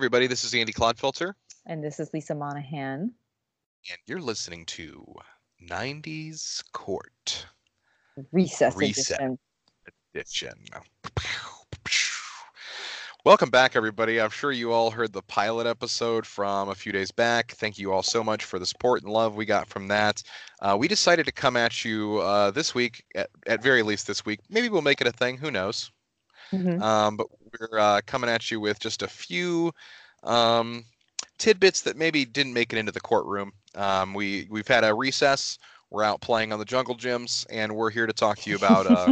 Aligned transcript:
Everybody, 0.00 0.28
this 0.28 0.44
is 0.44 0.54
Andy 0.54 0.72
Clodfilter, 0.72 1.34
And 1.66 1.84
this 1.84 2.00
is 2.00 2.08
Lisa 2.14 2.34
Monahan. 2.34 3.12
and 3.90 3.98
you're 4.06 4.18
listening 4.18 4.64
to 4.64 5.04
90s 5.68 6.62
Court 6.72 7.44
Recess, 8.32 8.74
Reset. 8.78 9.20
edition. 9.20 9.38
Edition. 10.14 10.54
Welcome 13.26 13.50
back, 13.50 13.76
everybody. 13.76 14.18
I'm 14.22 14.30
sure 14.30 14.52
you 14.52 14.72
all 14.72 14.90
heard 14.90 15.12
the 15.12 15.20
pilot 15.20 15.66
episode 15.66 16.24
from 16.24 16.70
a 16.70 16.74
few 16.74 16.92
days 16.92 17.10
back. 17.10 17.52
Thank 17.52 17.78
you 17.78 17.92
all 17.92 18.02
so 18.02 18.24
much 18.24 18.46
for 18.46 18.58
the 18.58 18.64
support 18.64 19.02
and 19.02 19.12
love 19.12 19.34
we 19.34 19.44
got 19.44 19.68
from 19.68 19.88
that. 19.88 20.22
Uh, 20.62 20.78
we 20.80 20.88
decided 20.88 21.26
to 21.26 21.32
come 21.32 21.58
at 21.58 21.84
you 21.84 22.20
uh, 22.20 22.50
this 22.52 22.74
week, 22.74 23.04
at, 23.14 23.28
at 23.46 23.62
very 23.62 23.82
least 23.82 24.06
this 24.06 24.24
week. 24.24 24.40
Maybe 24.48 24.70
we'll 24.70 24.80
make 24.80 25.02
it 25.02 25.06
a 25.06 25.12
thing. 25.12 25.36
Who 25.36 25.50
knows? 25.50 25.90
Mhm. 26.52 26.82
Um, 26.82 27.16
but 27.16 27.26
we're 27.60 27.78
uh, 27.78 28.00
coming 28.06 28.30
at 28.30 28.50
you 28.50 28.60
with 28.60 28.80
just 28.80 29.02
a 29.02 29.08
few 29.08 29.72
um, 30.24 30.84
tidbits 31.38 31.82
that 31.82 31.96
maybe 31.96 32.24
didn't 32.24 32.54
make 32.54 32.72
it 32.72 32.78
into 32.78 32.92
the 32.92 33.00
courtroom. 33.00 33.52
Um, 33.74 34.14
we 34.14 34.46
we've 34.50 34.68
had 34.68 34.84
a 34.84 34.94
recess. 34.94 35.58
We're 35.90 36.04
out 36.04 36.20
playing 36.20 36.52
on 36.52 36.58
the 36.58 36.64
jungle 36.64 36.96
gyms, 36.96 37.46
and 37.50 37.74
we're 37.74 37.90
here 37.90 38.06
to 38.06 38.12
talk 38.12 38.38
to 38.40 38.50
you 38.50 38.56
about 38.56 38.86
uh, 38.86 39.10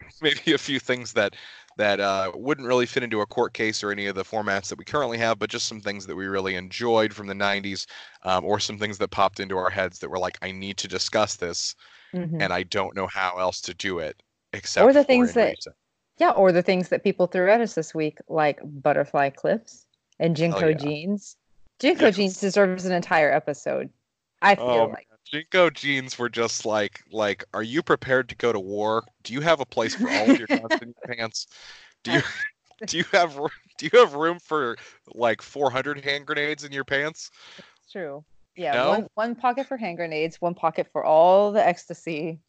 maybe 0.22 0.52
a 0.54 0.58
few 0.58 0.80
things 0.80 1.12
that 1.14 1.36
that 1.76 2.00
uh, 2.00 2.32
wouldn't 2.34 2.66
really 2.66 2.86
fit 2.86 3.02
into 3.04 3.20
a 3.20 3.26
court 3.26 3.54
case 3.54 3.82
or 3.84 3.92
any 3.92 4.06
of 4.06 4.14
the 4.16 4.24
formats 4.24 4.68
that 4.68 4.78
we 4.78 4.84
currently 4.84 5.18
have, 5.18 5.38
but 5.38 5.50
just 5.50 5.68
some 5.68 5.80
things 5.80 6.06
that 6.06 6.16
we 6.16 6.26
really 6.26 6.56
enjoyed 6.56 7.14
from 7.14 7.26
the 7.28 7.34
'90s, 7.34 7.86
um, 8.24 8.44
or 8.44 8.60
some 8.60 8.78
things 8.78 8.98
that 8.98 9.10
popped 9.10 9.40
into 9.40 9.56
our 9.58 9.70
heads 9.70 9.98
that 10.00 10.10
were 10.10 10.18
like, 10.18 10.38
I 10.42 10.52
need 10.52 10.76
to 10.78 10.88
discuss 10.88 11.36
this, 11.36 11.74
Mhm. 12.12 12.40
and 12.40 12.52
I 12.52 12.64
don't 12.64 12.96
know 12.96 13.08
how 13.08 13.38
else 13.38 13.60
to 13.62 13.74
do 13.74 14.00
it 14.00 14.22
except 14.52 14.92
Or 14.92 14.92
the 14.92 15.04
things 15.04 15.34
that-. 15.34 15.58
Yeah, 16.18 16.30
or 16.30 16.52
the 16.52 16.62
things 16.62 16.88
that 16.88 17.04
people 17.04 17.26
threw 17.26 17.50
at 17.50 17.60
us 17.60 17.74
this 17.74 17.94
week, 17.94 18.18
like 18.28 18.60
butterfly 18.62 19.30
clips 19.30 19.86
and 20.18 20.36
JNCO 20.36 20.62
Oh, 20.62 20.68
yeah. 20.68 20.76
jeans. 20.76 21.36
JNCO 21.80 22.00
Yes. 22.00 22.16
jeans 22.16 22.40
deserves 22.40 22.84
an 22.84 22.92
entire 22.92 23.32
episode. 23.32 23.88
I 24.42 24.54
oh, 24.54 24.56
feel 24.56 24.82
Oh, 24.82 24.86
like. 24.88 25.06
JNCO 25.32 25.74
jeans 25.74 26.18
were 26.18 26.28
just 26.28 26.64
like 26.64 27.02
like 27.12 27.44
are 27.52 27.62
you 27.62 27.82
prepared 27.82 28.28
to 28.30 28.34
go 28.36 28.52
to 28.52 28.58
war? 28.58 29.04
Do 29.22 29.32
you 29.34 29.40
have 29.42 29.60
a 29.60 29.66
place 29.66 29.94
for 29.94 30.08
all 30.08 30.30
of 30.30 30.38
your 30.38 30.46
guns 30.48 30.72
in 30.80 30.94
your 30.94 31.16
pants? 31.16 31.46
Do 32.02 32.12
you 32.12 32.22
do 32.86 32.96
you 32.96 33.04
have 33.12 33.38
do 33.78 33.88
you 33.92 33.98
have 33.98 34.14
room 34.14 34.38
for 34.40 34.76
like 35.14 35.42
400 35.42 36.02
hand 36.02 36.26
grenades 36.26 36.64
in 36.64 36.72
your 36.72 36.84
pants? 36.84 37.30
It's 37.58 37.92
true. 37.92 38.24
Yeah, 38.56 38.72
No? 38.72 38.88
one, 38.88 39.06
one 39.14 39.34
pocket 39.36 39.68
for 39.68 39.76
hand 39.76 39.98
grenades, 39.98 40.40
one 40.40 40.54
pocket 40.54 40.88
for 40.90 41.04
all 41.04 41.52
the 41.52 41.64
ecstasy 41.64 42.40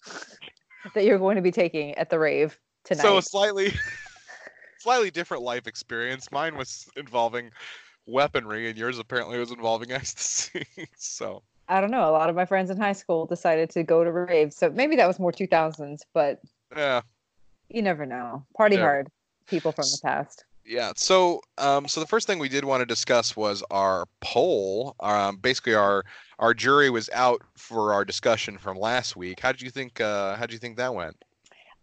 that 0.96 1.04
you're 1.06 1.20
going 1.20 1.36
to 1.36 1.42
be 1.42 1.52
taking 1.52 1.94
at 1.96 2.10
the 2.10 2.18
rave 2.18 2.58
tonight. 2.84 3.04
So 3.04 3.18
a 3.18 3.22
slightly 3.22 3.74
slightly 4.80 5.12
different 5.12 5.44
life 5.44 5.68
experience. 5.68 6.32
Mine 6.32 6.56
was 6.56 6.90
involving 6.96 7.52
weaponry 8.06 8.70
and 8.70 8.78
yours 8.78 8.98
apparently 8.98 9.38
was 9.38 9.52
involving 9.52 9.92
ecstasy. 9.94 10.66
so 10.98 11.44
I 11.68 11.82
don't 11.82 11.92
know. 11.92 12.10
A 12.10 12.12
lot 12.12 12.30
of 12.30 12.36
my 12.36 12.46
friends 12.46 12.70
in 12.70 12.78
high 12.78 12.94
school 12.94 13.26
decided 13.28 13.70
to 13.72 13.84
go 13.84 14.04
to 14.04 14.12
raves. 14.12 14.56
So 14.56 14.72
maybe 14.72 14.96
that 14.96 15.08
was 15.08 15.20
more 15.20 15.32
2000s, 15.32 16.02
but 16.14 16.42
yeah. 16.76 17.02
you 17.70 17.84
never 17.84 18.06
know. 18.08 18.44
Party 18.58 18.76
Never. 18.76 18.88
hard, 18.88 19.08
people 19.46 19.72
from 19.72 19.86
the 19.86 20.00
past. 20.02 20.46
Yeah. 20.66 20.94
So, 20.96 21.42
um, 21.60 21.88
so 21.88 22.00
the 22.00 22.08
first 22.08 22.26
thing 22.26 22.40
we 22.40 22.50
did 22.50 22.66
want 22.66 22.82
to 22.82 22.86
discuss 22.86 23.36
was 23.36 23.64
our 23.70 24.06
poll. 24.22 24.96
Um, 25.00 25.38
basically, 25.38 25.74
our 25.74 26.04
our 26.38 26.54
jury 26.54 26.90
was 26.90 27.10
out 27.14 27.42
for 27.56 27.94
our 27.94 28.06
discussion 28.06 28.58
from 28.58 28.78
last 28.78 29.16
week. 29.16 29.40
How 29.40 29.52
did 29.52 29.62
you 29.62 29.72
think? 29.72 30.00
Uh, 30.00 30.36
how 30.36 30.46
did 30.46 30.54
you 30.54 30.60
think 30.60 30.78
that 30.78 30.94
went? 30.94 31.16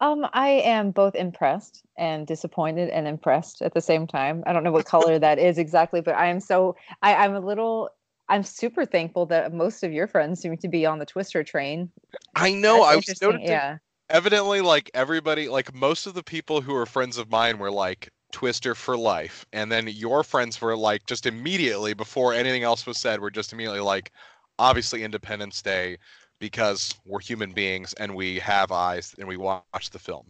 Um, 0.00 0.26
I 0.32 0.48
am 0.48 0.90
both 0.90 1.14
impressed 1.14 1.82
and 1.96 2.26
disappointed 2.26 2.90
and 2.90 3.06
impressed 3.08 3.62
at 3.62 3.72
the 3.72 3.80
same 3.80 4.06
time. 4.06 4.42
I 4.46 4.52
don't 4.52 4.62
know 4.62 4.72
what 4.72 4.84
color 4.84 5.18
that 5.18 5.38
is 5.38 5.58
exactly, 5.58 6.00
but 6.00 6.14
I 6.14 6.26
am 6.26 6.40
so 6.40 6.76
I, 7.02 7.14
I'm 7.14 7.34
a 7.34 7.40
little 7.40 7.90
I'm 8.28 8.42
super 8.42 8.84
thankful 8.84 9.26
that 9.26 9.52
most 9.54 9.84
of 9.84 9.92
your 9.92 10.06
friends 10.06 10.40
seem 10.40 10.56
to 10.56 10.68
be 10.68 10.84
on 10.84 10.98
the 10.98 11.06
Twister 11.06 11.44
train. 11.44 11.90
I 12.34 12.52
know. 12.52 12.80
That's 12.80 12.92
I 12.92 12.96
was 12.96 13.22
noticing. 13.22 13.46
yeah. 13.46 13.78
Evidently, 14.08 14.60
like 14.60 14.90
everybody, 14.94 15.48
like 15.48 15.74
most 15.74 16.06
of 16.06 16.14
the 16.14 16.22
people 16.22 16.60
who 16.60 16.74
are 16.74 16.86
friends 16.86 17.18
of 17.18 17.30
mine 17.30 17.58
were 17.58 17.70
like 17.70 18.10
Twister 18.32 18.74
for 18.74 18.96
life, 18.96 19.46
and 19.52 19.70
then 19.70 19.88
your 19.88 20.22
friends 20.22 20.60
were 20.60 20.76
like 20.76 21.06
just 21.06 21.26
immediately 21.26 21.94
before 21.94 22.34
anything 22.34 22.62
else 22.62 22.86
was 22.86 22.98
said, 22.98 23.20
were 23.20 23.30
just 23.30 23.52
immediately 23.52 23.80
like, 23.80 24.12
obviously 24.58 25.02
Independence 25.02 25.62
Day 25.62 25.98
because 26.38 26.94
we're 27.04 27.20
human 27.20 27.52
beings 27.52 27.92
and 27.94 28.14
we 28.14 28.38
have 28.38 28.72
eyes 28.72 29.14
and 29.18 29.26
we 29.26 29.36
watch 29.36 29.90
the 29.90 29.98
film. 29.98 30.26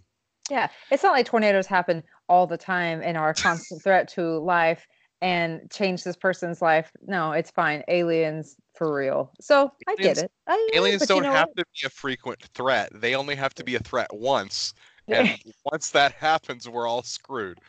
Yeah. 0.51 0.69
It's 0.91 1.03
not 1.03 1.13
like 1.13 1.27
tornadoes 1.27 1.67
happen 1.67 2.03
all 2.29 2.47
the 2.47 2.59
time 2.59 3.01
and 3.03 3.17
are 3.17 3.31
a 3.31 3.35
constant 3.35 3.83
threat 3.83 4.09
to 4.09 4.39
life 4.39 4.87
and 5.21 5.69
change 5.71 6.05
this 6.05 6.17
person's 6.17 6.63
life. 6.63 6.93
No, 7.07 7.33
it's 7.33 7.51
fine. 7.51 7.83
Aliens 7.89 8.57
for 8.77 8.95
real. 8.95 9.33
So 9.41 9.73
I 9.89 9.97
get 9.97 10.19
it. 10.19 10.31
I, 10.47 10.71
aliens 10.75 11.07
don't 11.07 11.23
know 11.23 11.33
have 11.33 11.49
what? 11.49 11.57
to 11.59 11.65
be 11.65 11.87
a 11.87 11.91
frequent 11.91 12.43
threat. 12.55 12.91
They 12.95 13.15
only 13.15 13.35
have 13.35 13.55
to 13.55 13.65
be 13.65 13.75
a 13.75 13.81
threat 13.81 14.09
once. 14.13 14.75
And 15.09 15.39
once 15.65 15.91
that 15.91 16.13
happens, 16.13 16.69
we're 16.69 16.89
all 16.89 17.03
screwed. 17.03 17.61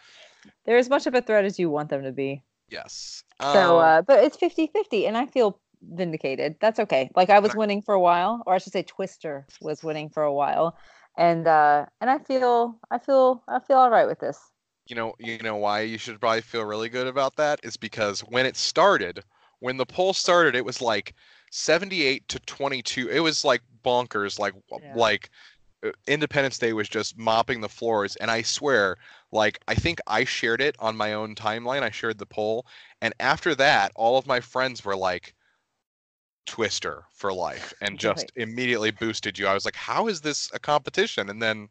They're 0.65 0.77
as 0.77 0.89
much 0.89 1.05
of 1.05 1.13
a 1.13 1.21
threat 1.21 1.45
as 1.45 1.59
you 1.59 1.69
want 1.69 1.89
them 1.89 2.03
to 2.03 2.11
be. 2.11 2.43
Yes. 2.69 3.23
So, 3.39 3.79
Um, 3.79 3.85
uh, 3.85 4.01
but 4.01 4.23
it's 4.23 4.37
50 4.37 4.67
50, 4.67 5.05
and 5.05 5.15
I 5.17 5.27
feel 5.27 5.59
vindicated. 5.81 6.57
That's 6.61 6.79
okay. 6.79 7.09
Like 7.15 7.29
I 7.29 7.39
was 7.39 7.55
winning 7.55 7.81
for 7.81 7.93
a 7.93 7.99
while, 7.99 8.43
or 8.45 8.53
I 8.55 8.57
should 8.59 8.73
say, 8.73 8.83
Twister 8.83 9.47
was 9.59 9.83
winning 9.83 10.09
for 10.09 10.23
a 10.23 10.33
while, 10.33 10.77
and 11.17 11.47
uh, 11.47 11.85
and 12.01 12.09
I 12.09 12.19
feel, 12.19 12.79
I 12.91 12.99
feel, 12.99 13.43
I 13.47 13.59
feel 13.59 13.77
all 13.77 13.89
right 13.89 14.07
with 14.07 14.19
this. 14.19 14.39
you 14.87 14.95
know, 14.95 15.13
you 15.19 15.37
know 15.39 15.55
why 15.57 15.81
you 15.81 15.97
should 15.97 16.19
probably 16.19 16.41
feel 16.41 16.63
really 16.63 16.89
good 16.89 17.07
about 17.07 17.35
that 17.35 17.59
is 17.63 17.75
because 17.77 18.21
when 18.21 18.45
it 18.45 18.55
started, 18.55 19.23
when 19.59 19.77
the 19.77 19.85
poll 19.85 20.13
started, 20.13 20.55
it 20.55 20.65
was 20.65 20.81
like 20.81 21.13
78 21.51 22.27
to 22.29 22.39
22. 22.39 23.09
It 23.09 23.19
was 23.19 23.43
like 23.43 23.61
bonkers. 23.83 24.39
Like 24.39 24.53
Yeah. 24.81 24.93
like 24.93 25.29
uh, 25.85 25.91
Independence 26.07 26.59
Day 26.59 26.73
was 26.73 26.89
just 26.89 27.17
mopping 27.17 27.61
the 27.61 27.69
floors, 27.69 28.15
and 28.17 28.31
I 28.31 28.43
swear, 28.43 28.97
like 29.31 29.59
I 29.67 29.75
think 29.75 29.99
I 30.07 30.25
shared 30.25 30.61
it 30.61 30.75
on 30.79 30.97
my 30.97 31.13
own 31.13 31.35
timeline. 31.35 31.83
I 31.83 31.91
shared 31.91 32.19
the 32.19 32.25
poll, 32.27 32.67
and 33.01 33.13
after 33.19 33.55
that, 33.55 33.91
all 33.95 34.17
of 34.17 34.27
my 34.27 34.41
friends 34.41 34.85
were 34.85 34.97
like. 34.97 35.33
Twister 36.47 37.05
for 37.13 37.31
life 37.33 37.73
and 37.81 37.99
just 37.99 38.17
Right. 38.17 38.31
immediately 38.35 38.91
boosted 38.91 39.37
you. 39.37 39.47
I 39.47 39.53
was 39.53 39.65
like, 39.65 39.75
how 39.75 40.07
is 40.07 40.21
this 40.21 40.49
a 40.53 40.59
competition? 40.59 41.29
And 41.29 41.41
then 41.41 41.69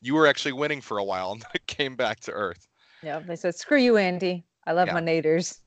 you 0.00 0.14
were 0.14 0.26
actually 0.26 0.52
winning 0.52 0.80
for 0.80 0.98
a 0.98 1.04
while 1.04 1.32
and 1.34 1.44
it 1.54 1.66
came 1.66 1.96
back 1.96 2.20
to 2.20 2.32
earth. 2.32 2.68
Yeah, 3.02 3.20
they 3.20 3.36
said, 3.36 3.54
"Screw 3.54 3.78
you, 3.78 3.96
Andy. 3.96 4.44
I 4.66 4.72
love 4.72 4.88
Yeah. 4.88 4.94
my 4.94 5.00
naders." 5.00 5.58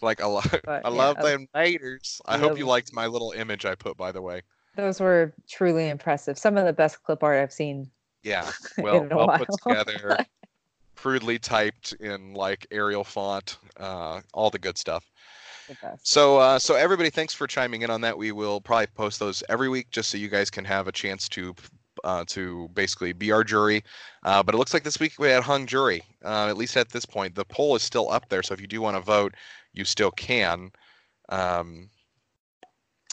Like 0.00 0.20
I 0.20 0.26
love, 0.26 0.46
But, 0.64 0.84
I 0.84 0.88
yeah, 0.88 0.96
love 0.96 1.16
them 1.20 1.46
haters. 1.54 2.20
I 2.26 2.34
I 2.34 2.38
hope 2.38 2.58
you 2.58 2.66
liked 2.66 2.92
my 2.92 3.06
little 3.06 3.32
image 3.32 3.64
I 3.64 3.74
put, 3.74 3.96
by 3.96 4.12
the 4.12 4.22
way. 4.22 4.42
Those 4.76 5.00
were 5.00 5.34
truly 5.48 5.88
impressive. 5.88 6.38
Some 6.38 6.56
of 6.56 6.64
the 6.66 6.72
best 6.72 7.02
clip 7.02 7.22
art 7.22 7.38
I've 7.40 7.52
seen. 7.52 7.90
Yeah, 8.22 8.52
well, 8.78 9.06
well 9.12 9.28
put 9.28 9.50
together, 9.52 10.18
crudely 10.96 11.38
typed 11.38 11.92
in 11.94 12.34
like 12.34 12.66
Arial 12.72 13.04
font, 13.04 13.58
uh, 13.78 14.22
all 14.34 14.50
the 14.50 14.58
good 14.58 14.78
stuff. 14.78 15.11
The. 15.68 15.98
So, 16.02 16.38
uh, 16.38 16.58
so 16.58 16.74
everybody, 16.74 17.10
thanks 17.10 17.34
for 17.34 17.46
chiming 17.46 17.82
in 17.82 17.90
on 17.90 18.00
that. 18.02 18.16
We 18.16 18.32
will 18.32 18.60
probably 18.60 18.86
post 18.88 19.18
those 19.20 19.42
every 19.48 19.68
week 19.68 19.90
just 19.90 20.10
so 20.10 20.18
you 20.18 20.28
guys 20.28 20.50
can 20.50 20.64
have 20.64 20.88
a 20.88 20.92
chance 20.92 21.28
to, 21.30 21.54
uh, 22.04 22.24
to 22.28 22.68
basically 22.74 23.12
be 23.12 23.30
our 23.32 23.44
jury. 23.44 23.82
Uh, 24.24 24.42
but 24.42 24.54
it 24.54 24.58
looks 24.58 24.74
like 24.74 24.82
this 24.82 24.98
week 25.00 25.12
we 25.18 25.28
had 25.28 25.42
hung 25.42 25.66
jury. 25.66 26.02
Uh, 26.24 26.48
at 26.48 26.56
least 26.56 26.76
at 26.76 26.90
this 26.90 27.04
point, 27.04 27.34
the 27.34 27.44
poll 27.44 27.76
is 27.76 27.82
still 27.82 28.10
up 28.10 28.28
there. 28.28 28.42
So 28.42 28.54
if 28.54 28.60
you 28.60 28.66
do 28.66 28.80
want 28.80 28.96
to 28.96 29.00
vote, 29.02 29.34
you 29.72 29.84
still 29.84 30.10
can. 30.10 30.70
Um, 31.28 31.88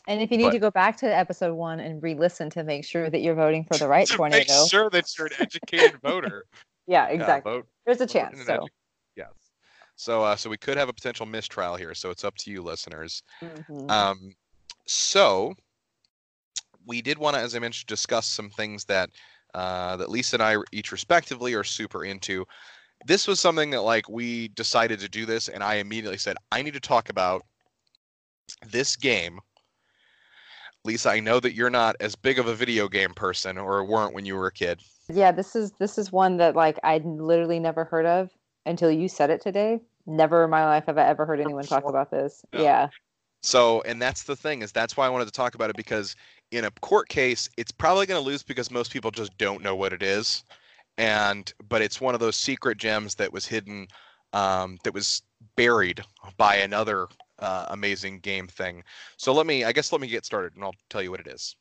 And 0.08 0.22
if 0.22 0.32
you 0.32 0.38
need 0.38 0.46
but- 0.46 0.52
to 0.52 0.60
go 0.60 0.72
back 0.72 0.98
to 0.98 1.06
episode 1.06 1.54
one 1.54 1.80
and 1.80 2.02
re-listen 2.02 2.50
to 2.52 2.64
make 2.64 2.84
sure 2.84 3.10
that 3.10 3.20
you're 3.22 3.36
voting 3.36 3.64
for 3.64 3.78
the 3.78 3.88
right 3.88 4.08
to 4.08 4.14
tornado, 4.16 4.38
make 4.62 4.70
sure 4.70 4.90
that 4.90 5.06
you're 5.18 5.28
an 5.28 5.34
educated 5.40 6.02
voter. 6.02 6.46
yeah, 6.88 7.08
Yeah, 7.08 7.14
exactly. 7.14 7.52
vote 7.52 7.68
There's 7.86 8.02
a 8.02 8.08
chance. 8.08 8.40
an 8.40 8.46
So. 8.46 8.68
So, 10.00 10.24
uh, 10.24 10.38
so 10.38 10.50
we 10.50 10.56
could 10.56 10.78
have 10.78 10.88
a 10.88 10.94
potential 10.94 11.26
mistrial 11.26 11.76
here. 11.76 11.94
So 11.94 12.10
it's 12.10 12.24
up 12.24 12.36
to 12.38 12.50
you, 12.50 12.62
listeners. 12.62 13.22
mhm. 13.44 13.92
Um, 13.92 14.34
so 14.88 15.54
we 16.88 17.02
did 17.02 17.18
want 17.18 17.36
to, 17.36 17.42
as 17.42 17.54
I 17.54 17.60
mentioned, 17.60 17.88
discuss 17.88 18.26
some 18.26 18.50
things 18.50 18.86
that 18.86 19.10
uh, 19.54 19.98
that 19.98 20.10
Lisa 20.10 20.38
and 20.38 20.44
I 20.44 20.56
each 20.72 20.94
respectively 20.94 21.54
are 21.54 21.66
super 21.66 22.06
into. 22.06 22.46
This 23.06 23.28
was 23.28 23.42
something 23.42 23.72
that 23.72 23.82
like 23.82 24.08
we 24.08 24.48
decided 24.48 25.02
to 25.02 25.10
do 25.10 25.26
this, 25.26 25.50
and 25.50 25.62
I 25.62 25.76
immediately 25.76 26.18
said 26.18 26.38
I 26.50 26.62
need 26.62 26.76
to 26.76 26.80
talk 26.80 27.10
about 27.10 27.46
this 28.66 28.96
game. 28.96 29.38
Lisa, 30.86 31.10
I 31.10 31.20
know 31.20 31.42
that 31.42 31.56
you're 31.56 31.70
not 31.70 31.98
as 32.00 32.16
big 32.16 32.40
of 32.40 32.48
a 32.48 32.56
video 32.56 32.88
game 32.88 33.14
person, 33.14 33.58
or 33.58 33.84
weren't 33.84 34.14
when 34.14 34.26
you 34.26 34.38
were 34.38 34.48
a 34.48 34.54
kid. 34.54 34.80
Yeah, 35.10 35.34
this 35.34 35.58
is 35.58 35.74
this 35.74 35.98
is 35.98 36.10
one 36.10 36.38
that 36.38 36.56
like 36.56 36.80
I'd 36.84 37.04
literally 37.04 37.60
never 37.60 37.84
heard 37.84 38.06
of 38.06 38.32
until 38.66 38.92
you 38.92 39.10
said 39.10 39.30
it 39.30 39.42
today. 39.42 39.82
Never 40.10 40.44
in 40.44 40.50
my 40.50 40.66
life 40.66 40.86
have 40.88 40.98
I 40.98 41.06
ever 41.06 41.26
heard 41.26 41.40
anyone 41.40 41.64
talk 41.66 41.88
about 41.88 42.10
this. 42.10 42.44
No. 42.52 42.64
Yeah. 42.64 42.90
So, 43.44 43.82
and 43.84 44.02
that's 44.02 44.24
the 44.24 44.36
thing 44.36 44.64
is 44.64 44.72
that's 44.72 44.98
why 44.98 45.06
I 45.06 45.10
wanted 45.10 45.26
to 45.26 45.32
talk 45.32 45.56
about 45.56 45.70
it 45.70 45.78
because 45.78 46.16
in 46.52 46.66
a 46.66 46.72
court 46.82 47.08
case, 47.10 47.48
it's 47.58 47.72
probably 47.72 48.08
going 48.08 48.22
to 48.22 48.26
lose 48.26 48.42
because 48.42 48.72
most 48.72 48.92
people 48.92 49.12
just 49.12 49.38
don't 49.38 49.64
know 49.64 49.76
what 49.76 49.94
it 49.94 50.02
is, 50.02 50.44
and 50.98 51.54
but 51.70 51.82
it's 51.84 52.02
one 52.02 52.16
of 52.16 52.20
those 52.20 52.36
secret 52.36 52.80
gems 52.80 53.16
that 53.16 53.32
was 53.32 53.46
hidden, 53.46 53.88
um, 54.34 54.80
that 54.84 54.94
was 54.94 55.22
buried 55.56 56.02
by 56.38 56.56
another 56.56 57.08
uh, 57.38 57.68
amazing 57.70 58.20
game 58.20 58.48
thing. 58.48 58.84
So 59.18 59.32
let 59.32 59.46
me, 59.46 59.64
I 59.64 59.72
guess, 59.72 59.92
let 59.92 60.02
me 60.02 60.08
get 60.08 60.26
started, 60.26 60.56
and 60.56 60.64
I'll 60.64 60.76
tell 60.90 61.04
you 61.04 61.12
what 61.12 61.22
it 61.22 61.28
is. 61.28 61.56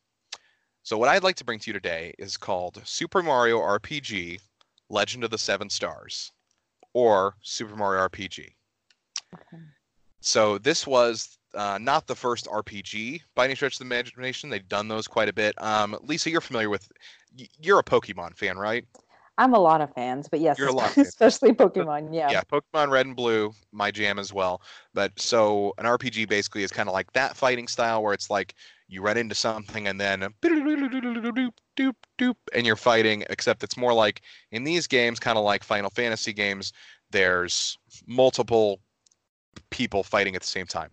So 0.83 0.97
what 0.97 1.11
I'd 1.11 1.23
like 1.23 1.37
to 1.37 1.45
bring 1.45 1.59
to 1.61 1.67
you 1.69 1.75
today 1.75 2.15
is 2.19 2.39
called 2.39 2.81
Super 2.85 3.23
Mario 3.23 3.59
RPG: 3.59 4.41
Legend 4.89 5.23
of 5.23 5.31
the 5.31 5.39
Seven 5.39 5.69
Stars, 5.69 6.33
or 6.95 7.37
Super 7.43 7.77
Mario 7.77 8.07
RPG. 8.09 8.49
Okay. 9.35 9.63
So 10.21 10.59
this 10.59 10.87
was 10.87 11.39
uh, 11.55 11.79
not 11.81 12.07
the 12.07 12.15
first 12.15 12.47
RPG 12.47 13.21
by 13.35 13.45
any 13.45 13.55
stretch 13.55 13.75
of 13.75 13.79
the 13.79 13.85
imagination. 13.85 14.51
They've 14.51 14.69
done 14.69 14.89
those 14.89 15.07
quite 15.07 15.29
a 15.29 15.33
bit. 15.33 15.61
Um, 15.63 15.97
Lisa, 16.03 16.31
you're 16.31 16.41
familiar 16.41 16.71
with. 16.71 16.89
You're 17.61 17.79
a 17.79 17.85
Pokemon 17.85 18.37
fan, 18.37 18.57
right? 18.59 18.85
I'm 19.37 19.55
a 19.55 19.59
lot 19.61 19.81
of 19.81 19.95
fans, 19.95 20.29
but 20.29 20.41
yes, 20.41 20.59
You're 20.59 20.69
a 20.69 20.73
lot 20.73 20.89
of 20.89 20.95
fans. 20.95 21.09
especially 21.09 21.53
Pokemon. 21.53 22.13
Yeah. 22.13 22.29
yeah, 22.31 22.43
Pokemon 22.51 22.91
Red 22.91 23.07
and 23.07 23.15
Blue, 23.15 23.53
my 23.71 23.93
jam 23.93 24.19
as 24.19 24.33
well. 24.33 24.61
But 24.95 25.13
so 25.19 25.73
an 25.79 25.85
RPG 25.85 26.29
basically 26.29 26.65
is 26.65 26.73
kind 26.73 26.89
of 26.89 26.93
like 26.93 27.13
that 27.13 27.37
fighting 27.37 27.69
style 27.69 28.03
where 28.03 28.13
it's 28.13 28.31
like 28.31 28.55
you 28.89 29.03
run 29.03 29.17
into 29.17 29.35
something 29.35 29.87
and 29.87 30.01
then 30.01 30.21
doop 30.43 31.95
doop 32.19 32.35
and 32.55 32.67
you're 32.67 32.77
fighting, 32.77 33.25
except 33.31 33.63
it's 33.63 33.77
more 33.77 33.93
like 33.93 34.23
in 34.51 34.65
these 34.65 34.87
games, 34.87 35.21
kind 35.21 35.39
of 35.39 35.45
like 35.45 35.63
Final 35.63 35.91
Fantasy 35.91 36.33
games, 36.33 36.73
there's 37.11 37.79
multiple 38.07 38.81
people 39.71 40.03
fighting 40.03 40.35
at 40.35 40.41
the 40.41 40.49
same 40.49 40.67
time. 40.67 40.91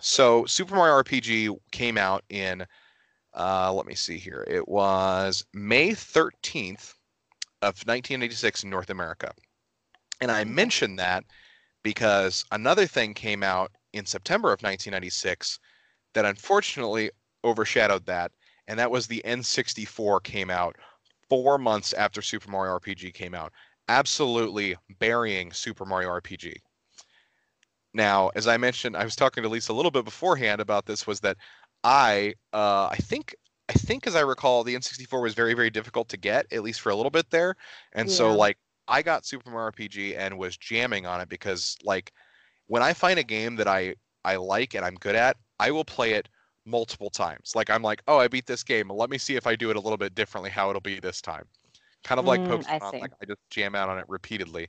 So 0.00 0.44
Super 0.46 0.74
Mario 0.74 1.00
RPG 1.02 1.56
came 1.70 1.96
out 1.96 2.24
in 2.28 2.66
uh, 3.34 3.72
let 3.72 3.86
me 3.86 3.94
see 3.94 4.18
here. 4.18 4.44
It 4.48 4.66
was 4.66 5.44
May 5.52 5.90
13th 5.90 6.94
of 7.62 7.74
1986 7.86 8.64
in 8.64 8.70
North 8.70 8.90
America. 8.90 9.32
And 10.20 10.30
I 10.30 10.42
mention 10.44 10.96
that 10.96 11.24
because 11.84 12.44
another 12.50 12.86
thing 12.86 13.14
came 13.14 13.44
out 13.44 13.70
in 13.92 14.06
September 14.06 14.48
of 14.48 14.60
1996 14.62 15.60
that 16.18 16.24
unfortunately 16.24 17.10
overshadowed 17.44 18.04
that, 18.06 18.32
and 18.66 18.76
that 18.78 18.90
was 18.90 19.06
the 19.06 19.22
N64 19.24 20.20
came 20.24 20.50
out 20.50 20.76
four 21.28 21.58
months 21.58 21.92
after 21.92 22.20
Super 22.20 22.50
Mario 22.50 22.76
RPG 22.78 23.14
came 23.14 23.34
out, 23.34 23.52
absolutely 23.88 24.74
burying 24.98 25.52
Super 25.52 25.84
Mario 25.84 26.08
RPG. 26.08 26.56
Now, 27.94 28.30
as 28.34 28.48
I 28.48 28.56
mentioned, 28.56 28.96
I 28.96 29.04
was 29.04 29.14
talking 29.14 29.44
to 29.44 29.48
Lisa 29.48 29.72
a 29.72 29.74
little 29.74 29.92
bit 29.92 30.04
beforehand 30.04 30.60
about 30.60 30.86
this. 30.86 31.06
Was 31.06 31.20
that 31.20 31.36
I, 31.84 32.34
uh, 32.52 32.88
I 32.90 32.96
think, 32.96 33.34
I 33.68 33.74
think, 33.74 34.06
as 34.08 34.16
I 34.16 34.20
recall, 34.20 34.64
the 34.64 34.74
N64 34.74 35.22
was 35.22 35.34
very, 35.34 35.54
very 35.54 35.70
difficult 35.70 36.08
to 36.08 36.16
get, 36.16 36.46
at 36.52 36.62
least 36.64 36.80
for 36.80 36.90
a 36.90 36.96
little 36.96 37.10
bit 37.10 37.30
there, 37.30 37.54
and 37.92 38.10
so 38.10 38.34
like 38.34 38.58
I 38.88 39.02
got 39.02 39.24
Super 39.24 39.50
Mario 39.50 39.70
RPG 39.70 40.16
and 40.18 40.36
was 40.36 40.56
jamming 40.56 41.06
on 41.06 41.20
it 41.20 41.28
because 41.28 41.76
like 41.84 42.12
when 42.66 42.82
I 42.82 42.92
find 42.92 43.18
a 43.20 43.24
game 43.24 43.54
that 43.56 43.68
I 43.68 43.94
I 44.24 44.36
like 44.36 44.74
and 44.74 44.84
I'm 44.84 44.96
good 44.96 45.14
at, 45.14 45.36
I 45.58 45.70
will 45.70 45.84
play 45.84 46.12
it 46.12 46.28
multiple 46.64 47.10
times. 47.10 47.52
Like 47.54 47.70
I'm 47.70 47.82
like, 47.82 48.02
oh, 48.08 48.18
I 48.18 48.28
beat 48.28 48.46
this 48.46 48.62
game. 48.62 48.90
Let 48.90 49.10
me 49.10 49.18
see 49.18 49.36
if 49.36 49.46
I 49.46 49.56
do 49.56 49.70
it 49.70 49.76
a 49.76 49.80
little 49.80 49.98
bit 49.98 50.14
differently, 50.14 50.50
how 50.50 50.70
it'll 50.70 50.80
be 50.80 51.00
this 51.00 51.20
time. 51.20 51.44
Kind 52.04 52.20
of 52.20 52.26
like 52.26 52.42
Mm, 52.42 52.64
I 52.68 52.78
Pokemon, 52.80 52.92
see. 52.92 53.00
like 53.00 53.12
I 53.22 53.26
just 53.26 53.40
jam 53.50 53.74
out 53.74 53.88
on 53.88 53.98
it 53.98 54.06
repeatedly. 54.08 54.68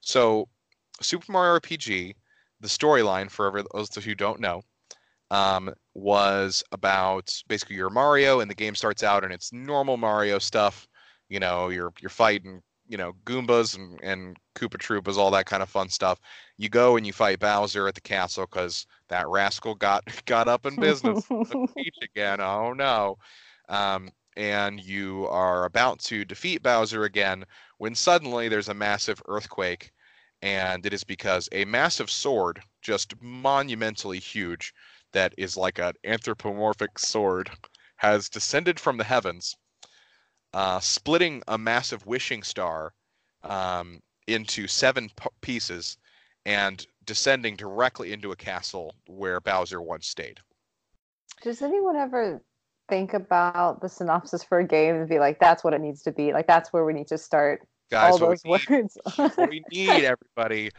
So 0.00 0.48
Super 1.02 1.32
Mario 1.32 1.52
RPG, 1.54 2.16
the 2.60 2.68
storyline 2.68 3.30
for 3.30 3.64
those 3.74 3.94
who 3.96 4.14
don't 4.14 4.40
know, 4.40 4.62
um, 5.30 5.72
was 5.94 6.62
about 6.72 7.30
basically 7.48 7.76
you're 7.76 7.90
Mario 7.90 8.40
and 8.40 8.50
the 8.50 8.54
game 8.54 8.74
starts 8.74 9.02
out 9.02 9.24
and 9.24 9.32
it's 9.32 9.52
normal 9.52 9.96
Mario 9.96 10.38
stuff. 10.38 10.88
You 11.28 11.40
know, 11.40 11.68
you're 11.68 11.92
you're 12.00 12.10
fighting, 12.10 12.62
you 12.88 12.96
know, 12.96 13.12
Goombas 13.24 13.76
and, 13.76 14.00
and 14.02 14.36
Koopa 14.54 14.78
Troopas, 14.78 15.16
all 15.16 15.30
that 15.30 15.46
kind 15.46 15.62
of 15.62 15.68
fun 15.68 15.88
stuff. 15.88 16.18
You 16.56 16.68
go 16.68 16.96
and 16.96 17.06
you 17.06 17.12
fight 17.12 17.38
Bowser 17.38 17.86
at 17.86 17.94
the 17.94 18.00
castle 18.00 18.46
because 18.50 18.86
that 19.08 19.28
rascal 19.28 19.74
got 19.74 20.04
got 20.26 20.48
up 20.48 20.66
in 20.66 20.76
business 20.76 21.24
Peach 21.76 21.96
again. 22.02 22.40
Oh 22.40 22.72
no. 22.72 23.18
Um, 23.68 24.10
and 24.36 24.80
you 24.80 25.26
are 25.26 25.64
about 25.64 25.98
to 25.98 26.24
defeat 26.24 26.62
Bowser 26.62 27.04
again 27.04 27.44
when 27.78 27.94
suddenly 27.94 28.48
there's 28.48 28.68
a 28.68 28.74
massive 28.74 29.22
earthquake. 29.26 29.92
And 30.40 30.86
it 30.86 30.92
is 30.92 31.02
because 31.02 31.48
a 31.50 31.64
massive 31.64 32.08
sword, 32.08 32.60
just 32.80 33.20
monumentally 33.20 34.20
huge, 34.20 34.72
that 35.12 35.34
is 35.36 35.56
like 35.56 35.78
an 35.80 35.94
anthropomorphic 36.04 36.98
sword, 36.98 37.50
has 37.96 38.28
descended 38.28 38.78
from 38.78 38.96
the 38.96 39.04
heavens, 39.04 39.56
uh, 40.54 40.80
splitting 40.80 41.42
a 41.48 41.58
massive 41.58 42.06
wishing 42.06 42.42
star 42.42 42.92
um, 43.42 44.00
into 44.26 44.66
seven 44.66 45.10
p- 45.16 45.28
pieces 45.40 45.96
and 46.46 46.86
descending 47.04 47.56
directly 47.56 48.12
into 48.12 48.32
a 48.32 48.36
castle 48.36 48.94
where 49.06 49.40
Bowser 49.40 49.80
once 49.82 50.06
stayed. 50.06 50.38
Does 51.42 51.62
anyone 51.62 51.96
ever 51.96 52.42
think 52.88 53.14
about 53.14 53.80
the 53.80 53.88
synopsis 53.88 54.42
for 54.42 54.58
a 54.58 54.66
game 54.66 54.96
and 54.96 55.08
be 55.08 55.18
like, 55.18 55.38
"That's 55.38 55.62
what 55.62 55.74
it 55.74 55.80
needs 55.80 56.02
to 56.02 56.12
be. 56.12 56.32
Like 56.32 56.46
that's 56.46 56.72
where 56.72 56.84
we 56.84 56.92
need 56.92 57.08
to 57.08 57.18
start." 57.18 57.66
Guys, 57.90 58.12
all 58.12 58.18
what 58.18 58.28
those 58.28 58.42
we 58.44 58.50
need 58.52 58.70
words. 58.70 58.98
what 59.16 59.50
we 59.50 59.62
need 59.72 60.04
everybody 60.04 60.70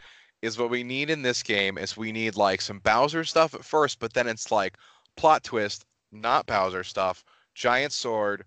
is 0.42 0.58
what 0.58 0.70
we 0.70 0.82
need 0.82 1.10
in 1.10 1.22
this 1.22 1.42
game 1.42 1.76
is 1.78 1.96
we 1.96 2.12
need 2.12 2.36
like 2.36 2.60
some 2.60 2.78
Bowser 2.80 3.24
stuff 3.24 3.54
at 3.54 3.64
first, 3.64 3.98
but 3.98 4.12
then 4.14 4.26
it's 4.26 4.50
like 4.50 4.76
plot 5.16 5.44
twist, 5.44 5.84
not 6.12 6.46
Bowser 6.46 6.84
stuff, 6.84 7.24
giant 7.54 7.92
sword, 7.92 8.44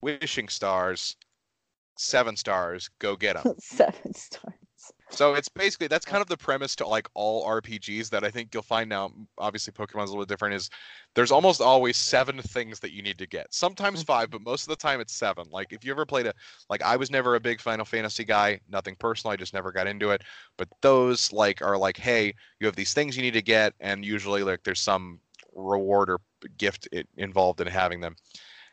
wishing 0.00 0.48
stars, 0.48 1.16
seven 1.96 2.36
stars, 2.36 2.90
go 2.98 3.16
get 3.16 3.42
them. 3.42 3.54
Seven 3.58 4.14
stars. 4.14 4.54
so 5.10 5.34
it's 5.34 5.48
basically 5.48 5.88
that's 5.88 6.04
kind 6.04 6.20
of 6.20 6.28
the 6.28 6.36
premise 6.36 6.76
to 6.76 6.86
like 6.86 7.08
all 7.14 7.46
RPGs 7.46 8.10
that 8.10 8.24
I 8.24 8.30
think 8.30 8.52
you'll 8.52 8.62
find 8.62 8.88
now. 8.88 9.12
Obviously, 9.38 9.72
Pokemon's 9.72 10.10
a 10.10 10.12
little 10.12 10.26
different. 10.26 10.54
Is 10.54 10.70
there's 11.14 11.32
almost 11.32 11.60
always 11.60 11.96
seven 11.96 12.40
things 12.40 12.78
that 12.80 12.92
you 12.92 13.02
need 13.02 13.18
to 13.18 13.26
get. 13.26 13.52
Sometimes 13.52 14.00
mm-hmm. 14.00 14.06
five, 14.06 14.30
but 14.30 14.42
most 14.42 14.62
of 14.62 14.68
the 14.68 14.76
time 14.76 15.00
it's 15.00 15.14
seven. 15.14 15.46
Like 15.50 15.72
if 15.72 15.84
you 15.84 15.90
ever 15.90 16.06
played 16.06 16.26
a 16.26 16.34
like 16.68 16.82
I 16.82 16.96
was 16.96 17.10
never 17.10 17.34
a 17.34 17.40
big 17.40 17.60
Final 17.60 17.84
Fantasy 17.84 18.24
guy. 18.24 18.60
Nothing 18.68 18.96
personal. 18.96 19.32
I 19.32 19.36
just 19.36 19.54
never 19.54 19.72
got 19.72 19.86
into 19.86 20.10
it. 20.10 20.22
But 20.56 20.68
those 20.82 21.32
like 21.32 21.62
are 21.62 21.78
like, 21.78 21.96
hey, 21.96 22.34
you 22.60 22.66
have 22.66 22.76
these 22.76 22.94
things 22.94 23.16
you 23.16 23.22
need 23.22 23.34
to 23.34 23.42
get, 23.42 23.74
and 23.80 24.04
usually 24.04 24.42
like 24.42 24.62
there's 24.62 24.80
some 24.80 25.20
reward 25.54 26.10
or 26.10 26.20
gift 26.58 26.86
i- 26.94 27.04
involved 27.16 27.60
in 27.60 27.66
having 27.66 28.00
them. 28.00 28.14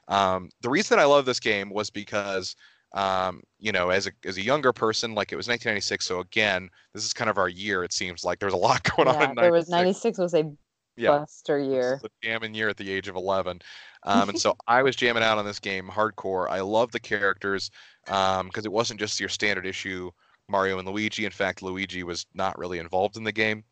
Um, 0.07 0.50
the 0.62 0.69
reason 0.69 1.00
I 1.00 1.05
love 1.05 1.25
this 1.25 1.39
game 1.39 1.69
was 1.69 1.89
because 1.89 2.55
um, 2.93 3.41
you 3.57 3.72
know, 3.72 3.89
as 3.89 4.05
a 4.07 4.12
as 4.24 4.38
a 4.38 4.41
younger 4.43 4.72
person, 4.72 5.15
like 5.15 5.31
it 5.31 5.36
was 5.36 5.48
1996, 5.48 6.05
so 6.05 6.19
again, 6.19 6.69
this 6.93 7.03
is 7.03 7.13
kind 7.13 7.29
of 7.29 7.38
our 7.39 7.50
year. 7.50 7.83
It 7.83 7.91
seems 7.93 8.24
like 8.24 8.39
there's 8.39 8.53
a 8.53 8.57
lot 8.57 8.83
going 8.95 9.07
on. 9.07 9.15
yeah, 9.19 9.31
in 9.31 9.36
there 9.39 9.51
was 9.51 9.69
96. 9.69 9.69
96 9.69 10.17
was 10.17 10.33
a 10.33 10.55
Yeah, 10.98 11.12
buster 11.12 11.60
year. 11.60 12.01
a 12.03 12.10
jamming 12.22 12.53
year 12.53 12.69
at 12.69 12.77
the 12.77 12.91
age 12.91 13.07
of 13.07 13.15
11. 13.15 13.62
Um, 14.03 14.29
and 14.29 14.38
so 14.38 14.55
I 14.67 14.83
was 14.83 14.95
jamming 14.95 15.24
out 15.24 15.38
on 15.38 15.45
this 15.45 15.60
game 15.60 15.88
hardcore. 15.89 16.50
I 16.50 16.62
love 16.62 16.91
the 16.91 17.00
characters 17.00 17.72
because 18.05 18.65
it 18.65 18.72
wasn't 18.72 19.00
just 19.00 19.19
your 19.19 19.29
standard 19.29 19.65
issue 19.65 20.12
Mario 20.50 20.77
and 20.79 20.88
Luigi. 20.88 21.25
In 21.25 21.31
fact, 21.31 21.62
Luigi 21.62 22.03
was 22.03 22.25
not 22.33 22.57
really 22.57 22.79
involved 22.79 23.17
in 23.17 23.24
the 23.24 23.31
game. 23.31 23.63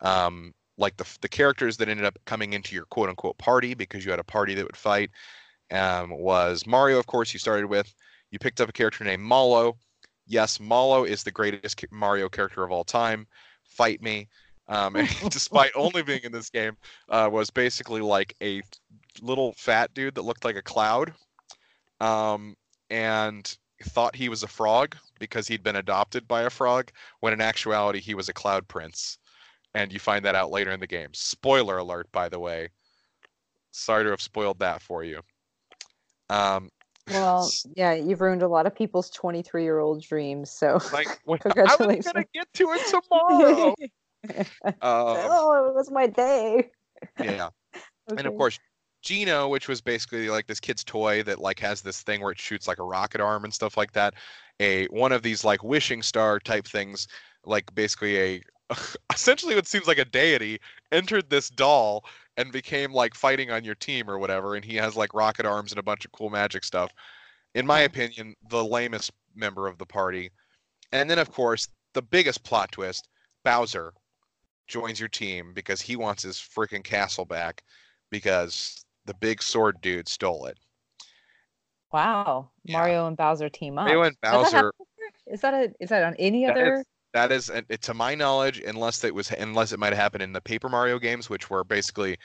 Um, 0.00 0.54
like 0.78 0.96
the 0.96 1.06
the 1.20 1.28
characters 1.28 1.76
that 1.76 1.88
ended 1.88 2.06
up 2.06 2.18
coming 2.26 2.52
into 2.54 2.74
your 2.74 2.86
quote 2.86 3.08
unquote 3.10 3.38
party 3.38 3.74
because 3.74 4.04
you 4.04 4.10
had 4.10 4.20
a 4.20 4.24
party 4.24 4.54
that 4.54 4.64
would 4.64 4.76
fight 4.76 5.10
um, 5.70 6.10
was 6.10 6.66
Mario. 6.66 6.98
Of 6.98 7.06
course, 7.06 7.32
you 7.32 7.38
started 7.38 7.66
with. 7.66 7.92
You 8.30 8.38
picked 8.38 8.60
up 8.60 8.68
a 8.68 8.72
character 8.72 9.04
named 9.04 9.22
Mallow. 9.22 9.76
Yes, 10.26 10.60
Mallow 10.60 11.04
is 11.04 11.22
the 11.22 11.32
greatest 11.32 11.84
Mario 11.90 12.28
character 12.28 12.62
of 12.62 12.70
all 12.70 12.84
time. 12.84 13.26
Fight 13.64 14.00
me. 14.02 14.28
Um, 14.68 14.94
despite 15.28 15.72
only 15.74 16.02
being 16.02 16.20
in 16.22 16.32
this 16.32 16.50
game, 16.50 16.76
uh, 17.08 17.28
was 17.30 17.50
basically 17.50 18.00
like 18.00 18.34
a 18.40 18.62
little 19.20 19.52
fat 19.54 19.92
dude 19.94 20.14
that 20.14 20.22
looked 20.22 20.44
like 20.44 20.56
a 20.56 20.62
cloud, 20.62 21.12
um, 22.00 22.54
and 22.88 23.56
thought 23.82 24.14
he 24.14 24.28
was 24.28 24.42
a 24.42 24.48
frog 24.48 24.96
because 25.18 25.48
he'd 25.48 25.62
been 25.62 25.76
adopted 25.76 26.28
by 26.28 26.42
a 26.42 26.50
frog, 26.50 26.90
when 27.20 27.32
in 27.32 27.40
actuality 27.40 28.00
he 28.00 28.14
was 28.14 28.28
a 28.28 28.32
cloud 28.32 28.66
prince. 28.68 29.18
And 29.74 29.92
you 29.92 29.98
find 29.98 30.24
that 30.24 30.34
out 30.34 30.50
later 30.50 30.70
in 30.70 30.80
the 30.80 30.86
game. 30.86 31.10
Spoiler 31.12 31.78
alert, 31.78 32.10
by 32.12 32.28
the 32.28 32.40
way. 32.40 32.68
Sorry 33.72 34.04
to 34.04 34.10
have 34.10 34.20
spoiled 34.20 34.58
that 34.58 34.82
for 34.82 35.04
you. 35.04 35.20
Um, 36.30 36.70
Well, 37.10 37.50
yeah, 37.74 37.92
you've 37.92 38.20
ruined 38.20 38.42
a 38.42 38.48
lot 38.48 38.66
of 38.66 38.74
people's 38.74 39.10
23 39.10 39.62
year 39.62 39.80
old 39.80 40.02
dreams. 40.02 40.50
So, 40.50 40.78
like, 40.92 41.08
when, 41.24 41.40
I 41.44 41.76
was 41.78 42.06
gonna 42.06 42.24
get 42.32 42.46
to 42.54 42.72
it 42.72 42.86
tomorrow. 42.88 43.74
Um, 44.62 44.74
oh, 44.82 45.66
it 45.70 45.74
was 45.74 45.90
my 45.90 46.06
day. 46.06 46.68
yeah. 47.18 47.48
and 48.10 48.26
of 48.26 48.36
course 48.36 48.58
Geno, 49.00 49.48
which 49.48 49.66
was 49.66 49.80
basically 49.80 50.28
like 50.28 50.46
this 50.46 50.60
kid's 50.60 50.84
toy 50.84 51.22
that 51.22 51.38
like 51.38 51.58
has 51.60 51.80
this 51.80 52.02
thing 52.02 52.20
where 52.20 52.32
it 52.32 52.38
shoots 52.38 52.68
like 52.68 52.78
a 52.78 52.82
rocket 52.82 53.22
arm 53.22 53.44
and 53.44 53.54
stuff 53.54 53.78
like 53.78 53.92
that. 53.92 54.12
A 54.60 54.86
one 54.88 55.12
of 55.12 55.22
these 55.22 55.42
like 55.42 55.64
wishing 55.64 56.02
star 56.02 56.38
type 56.38 56.66
things, 56.66 57.08
like 57.46 57.74
basically 57.74 58.18
a 58.18 58.42
essentially 59.12 59.54
what 59.54 59.66
seems 59.66 59.86
like 59.86 59.98
a 59.98 60.04
deity 60.04 60.60
entered 60.92 61.30
this 61.30 61.50
doll 61.50 62.04
and 62.36 62.52
became 62.52 62.92
like 62.92 63.14
fighting 63.14 63.50
on 63.50 63.64
your 63.64 63.74
team 63.74 64.08
or 64.08 64.18
whatever, 64.18 64.54
and 64.54 64.64
he 64.64 64.76
has 64.76 64.96
like 64.96 65.14
rocket 65.14 65.46
arms 65.46 65.72
and 65.72 65.78
a 65.78 65.82
bunch 65.82 66.04
of 66.04 66.12
cool 66.12 66.30
magic 66.30 66.64
stuff. 66.64 66.92
In 67.54 67.66
my 67.66 67.80
mm-hmm. 67.80 67.86
opinion, 67.86 68.34
the 68.48 68.64
lamest 68.64 69.12
member 69.34 69.66
of 69.66 69.78
the 69.78 69.86
party. 69.86 70.30
And 70.92 71.08
then 71.08 71.18
of 71.18 71.30
course 71.30 71.68
the 71.94 72.02
biggest 72.02 72.44
plot 72.44 72.72
twist, 72.72 73.08
Bowser 73.44 73.92
joins 74.68 75.00
your 75.00 75.08
team 75.08 75.52
because 75.54 75.80
he 75.80 75.96
wants 75.96 76.22
his 76.22 76.36
freaking 76.36 76.84
castle 76.84 77.24
back 77.24 77.62
because 78.10 78.84
the 79.06 79.14
big 79.14 79.42
sword 79.42 79.80
dude 79.80 80.08
stole 80.08 80.46
it. 80.46 80.58
Wow. 81.92 82.50
Yeah. 82.64 82.78
Mario 82.78 83.06
and 83.06 83.16
Bowser 83.16 83.48
team 83.48 83.78
up. 83.78 83.86
Mario 83.86 84.02
and 84.02 84.16
Bowser. 84.22 84.72
Is 85.26 85.42
that 85.42 85.54
a 85.54 85.72
is 85.78 85.90
that 85.90 86.02
on 86.02 86.14
any 86.18 86.44
That 86.44 86.56
other? 86.56 86.84
That 87.12 87.32
is, 87.32 87.50
to 87.80 87.94
my 87.94 88.14
knowledge, 88.14 88.60
unless 88.60 89.02
it 89.02 89.14
was, 89.14 89.32
unless 89.32 89.72
it 89.72 89.80
might 89.80 89.92
have 89.92 89.98
happened 89.98 90.22
in 90.22 90.32
the 90.32 90.40
Paper 90.40 90.68
Mario 90.68 90.98
games, 90.98 91.28
which 91.28 91.50
were 91.50 91.64
basically 91.64 92.18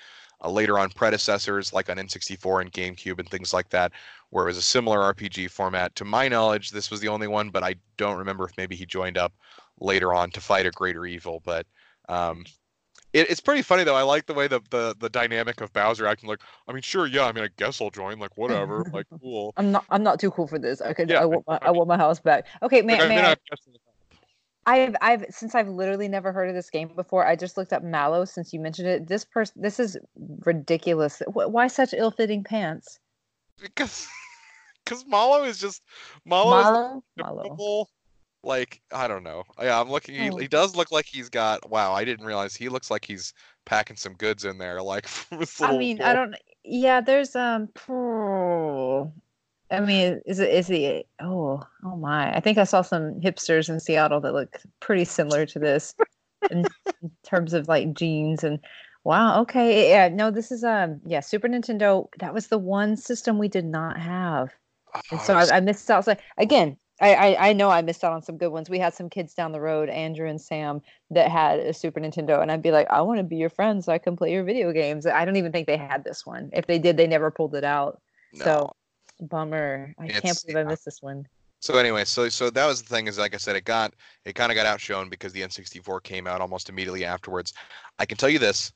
uh, 0.44 0.50
later 0.50 0.78
on 0.78 0.90
predecessors, 0.92 1.74
like 1.74 1.90
on 1.90 1.98
N64 1.98 2.62
and 2.62 2.72
GameCube 2.72 3.20
and 3.20 3.30
things 3.30 3.54
like 3.54 3.70
that, 3.70 3.92
where 4.30 4.46
it 4.46 4.48
was 4.48 4.58
a 4.58 4.62
similar 4.62 5.00
RPG 5.14 5.50
format. 5.50 5.96
To 5.96 6.06
my 6.06 6.28
knowledge, 6.28 6.72
this 6.72 6.92
was 6.92 7.00
the 7.00 7.08
only 7.08 7.28
one, 7.28 7.50
but 7.50 7.64
I 7.64 7.76
don't 7.98 8.18
remember 8.18 8.46
if 8.46 8.58
maybe 8.58 8.76
he 8.76 8.86
joined 8.86 9.18
up 9.18 9.34
later 9.80 10.14
on 10.14 10.30
to 10.32 10.42
fight 10.42 10.66
a 10.66 10.72
greater 10.72 11.06
evil. 11.06 11.42
But 11.44 11.66
um, 12.10 12.46
it, 13.14 13.30
it's 13.30 13.40
pretty 13.40 13.62
funny 13.62 13.84
though. 13.84 13.96
I 13.96 14.02
like 14.02 14.26
the 14.26 14.34
way 14.34 14.48
the, 14.48 14.60
the 14.70 14.96
the 15.00 15.10
dynamic 15.10 15.62
of 15.62 15.72
Bowser 15.72 16.06
acting 16.06 16.28
like, 16.28 16.42
I 16.68 16.74
mean, 16.74 16.82
sure, 16.82 17.08
yeah, 17.08 17.26
I 17.26 17.32
mean, 17.32 17.46
I 17.46 17.50
guess 17.58 17.82
I'll 17.82 17.90
join, 17.90 18.20
like 18.20 18.38
whatever, 18.38 18.84
like 18.94 19.08
cool. 19.22 19.54
I'm 19.58 19.72
not 19.72 19.86
I'm 19.90 20.04
not 20.04 20.20
too 20.20 20.32
cool 20.32 20.48
for 20.48 20.60
this. 20.60 20.82
Okay, 20.82 21.06
Yeah, 21.08 21.22
I 21.22 21.26
want 21.26 21.48
my 21.48 21.60
I 21.62 21.72
want 21.72 21.88
my 21.88 21.98
house 21.98 22.20
back. 22.20 22.46
Okay, 22.62 22.82
may, 22.82 22.94
Like, 23.00 23.04
I 23.04 23.16
mean, 23.16 23.20
I, 23.20 23.36
I've 24.66 24.96
I've 25.02 25.26
since 25.30 25.54
I've 25.54 25.70
literally 25.70 26.08
never 26.08 26.32
heard 26.32 26.50
of 26.50 26.56
this 26.56 26.70
game 26.70 26.90
before. 26.96 27.26
I 27.26 27.36
just 27.36 27.58
looked 27.58 27.74
up 27.74 27.84
Mallow 27.84 28.26
since 28.26 28.52
you 28.54 28.60
mentioned 28.60 28.88
it. 28.88 29.08
This 29.08 29.24
person 29.24 29.62
this 29.62 29.80
is 29.80 29.98
ridiculous. 30.46 31.22
Wh- 31.28 31.50
Why 31.52 31.68
such 31.68 31.94
ill-fitting 31.94 32.44
pants? 32.44 33.00
because 33.62 34.08
because 34.84 35.06
Mallow 35.08 35.44
is 35.44 35.60
just 35.60 35.82
Mallow? 36.26 37.04
Mallow. 37.16 37.88
like 38.44 38.82
I 38.92 39.08
don't 39.08 39.24
know. 39.24 39.44
Yeah, 39.62 39.80
I'm 39.80 39.90
looking. 39.90 40.16
He, 40.16 40.30
Oh. 40.30 40.38
he 40.38 40.48
does 40.48 40.76
look 40.76 40.92
like 40.92 41.06
he's 41.06 41.30
got. 41.30 41.70
Wow, 41.70 41.94
I 41.94 42.04
didn't 42.06 42.26
realize 42.26 42.56
he 42.56 42.70
looks 42.70 42.90
like 42.92 43.06
he's 43.06 43.34
packing 43.66 43.98
some 43.98 44.14
goods 44.14 44.46
in 44.46 44.58
there. 44.58 44.82
Like 44.82 45.08
I 45.62 45.78
mean, 45.78 46.02
I 46.02 46.14
don't. 46.14 46.36
Yeah, 46.64 47.02
there's 47.02 47.36
um. 47.36 47.70
I 49.72 49.80
mean, 49.80 50.22
is 50.26 50.40
it 50.40 50.50
is 50.50 50.68
the 50.68 51.06
Oh, 51.22 51.64
oh 51.84 51.96
my! 51.98 52.36
I 52.36 52.40
think 52.40 52.58
I 52.58 52.64
saw 52.66 52.82
some 52.82 53.20
hipsters 53.22 53.70
in 53.70 53.80
Seattle 53.80 54.22
that 54.22 54.34
look 54.34 54.58
pretty 54.80 55.06
similar 55.06 55.46
to 55.48 55.60
this 55.60 55.96
in, 56.52 56.66
in 57.02 57.12
terms 57.26 57.54
of 57.54 57.68
like 57.68 57.94
jeans 57.94 58.44
and. 58.44 58.60
Wow. 59.04 59.42
Okay. 59.42 59.90
Yeah. 59.92 60.08
No. 60.10 60.32
This 60.32 60.52
is 60.52 60.64
um. 60.64 61.00
Yeah. 61.06 61.20
Super 61.20 61.48
Nintendo. 61.48 62.08
That 62.20 62.34
was 62.34 62.48
the 62.48 62.58
one 62.58 62.98
system 62.98 63.38
we 63.38 63.48
did 63.48 63.66
not 63.66 64.00
have, 64.00 64.52
and 65.12 65.20
Oh, 65.20 65.24
so 65.24 65.36
I, 65.36 65.58
I 65.58 65.60
missed 65.60 65.90
out. 65.92 66.06
So 66.06 66.16
again, 66.38 66.78
I, 67.02 67.14
I 67.14 67.50
I 67.50 67.54
know 67.54 67.70
I 67.70 67.82
missed 67.82 68.04
out 68.04 68.14
on 68.14 68.24
some 68.24 68.38
good 68.38 68.50
ones. 68.50 68.70
We 68.70 68.80
had 68.80 68.94
some 68.94 69.10
kids 69.10 69.34
down 69.34 69.52
the 69.52 69.62
road, 69.62 69.90
Andrew 69.90 70.28
and 70.28 70.42
Sam, 70.42 70.82
that 71.12 71.30
had 71.30 71.60
a 71.60 71.74
Super 71.74 72.00
Nintendo, 72.00 72.42
and 72.42 72.52
I'd 72.52 72.62
be 72.64 72.72
like, 72.72 72.88
I 72.90 73.02
want 73.02 73.20
to 73.20 73.24
be 73.24 73.36
your 73.36 73.50
friend 73.50 73.84
so 73.84 73.92
I 73.92 73.98
can 74.00 74.16
play 74.16 74.32
your 74.32 74.44
video 74.44 74.72
games. 74.72 75.06
I 75.06 75.26
don't 75.26 75.36
even 75.36 75.52
think 75.52 75.68
they 75.68 75.78
had 75.78 76.04
this 76.04 76.26
one. 76.26 76.50
If 76.54 76.66
they 76.68 76.80
did, 76.80 76.98
they 76.98 77.08
never 77.08 77.30
pulled 77.32 77.56
it 77.56 77.64
out. 77.64 78.02
no. 78.34 78.44
So 78.44 78.76
bummer. 79.20 79.94
I 80.00 80.10
can't 80.10 80.40
believe 80.42 80.58
I 80.58 80.64
missed 80.64 80.86
this 80.86 81.02
one. 81.02 81.28
So 81.62 81.78
anyway, 81.78 82.06
so 82.06 82.30
so 82.30 82.50
that 82.52 82.66
was 82.66 82.82
the 82.84 82.90
thing 82.90 83.08
is 83.08 83.18
like 83.18 83.34
I 83.34 83.38
said, 83.38 83.56
it 83.56 83.66
got 83.66 83.94
it 84.26 84.34
kind 84.36 84.52
of 84.52 84.56
got 84.56 84.66
outshone 84.68 85.10
because 85.10 85.34
the 85.34 85.42
N64 85.42 86.04
came 86.04 86.28
out 86.28 86.42
almost 86.42 86.70
immediately 86.70 87.06
afterwards. 87.06 87.54
I 88.00 88.06
can 88.06 88.18
tell 88.18 88.30
you 88.30 88.40
this: 88.40 88.72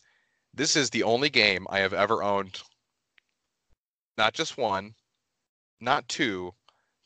this 0.53 0.75
is 0.75 0.89
the 0.89 1.03
only 1.03 1.29
game 1.29 1.67
I 1.69 1.79
have 1.79 1.93
ever 1.93 2.24
owned. 2.24 2.62
Not 4.17 4.34
just 4.34 4.58
one, 4.58 4.93
not 5.79 6.08
two, 6.08 6.53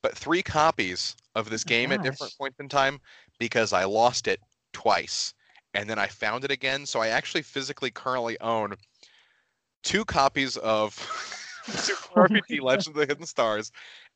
but 0.02 0.18
three 0.18 0.44
copies 0.44 1.16
of 1.36 1.50
this 1.50 1.63
Oh, 1.66 1.66
game 1.66 1.92
at 1.92 2.02
different 2.02 2.34
points 2.38 2.60
in 2.60 2.70
time 2.70 3.00
because 3.40 3.74
I 3.74 3.86
lost 3.86 4.28
it 4.28 4.40
twice 4.74 5.34
and 5.74 5.90
then 5.90 6.00
I 6.00 6.08
found 6.08 6.44
it 6.46 6.52
again. 6.52 6.86
So 6.86 7.02
I 7.02 7.10
actually 7.10 7.44
physically 7.44 7.92
currently 7.92 8.40
own 8.42 8.75
two 9.84 10.06
copies 10.06 10.58
of 10.58 10.96
Super 11.63 12.00
Oh 12.15 12.22
RPG 12.27 12.62
Legends 12.62 12.88
of 12.88 12.93
the 12.93 13.05
Hidden 13.05 13.25
Stars 13.25 13.72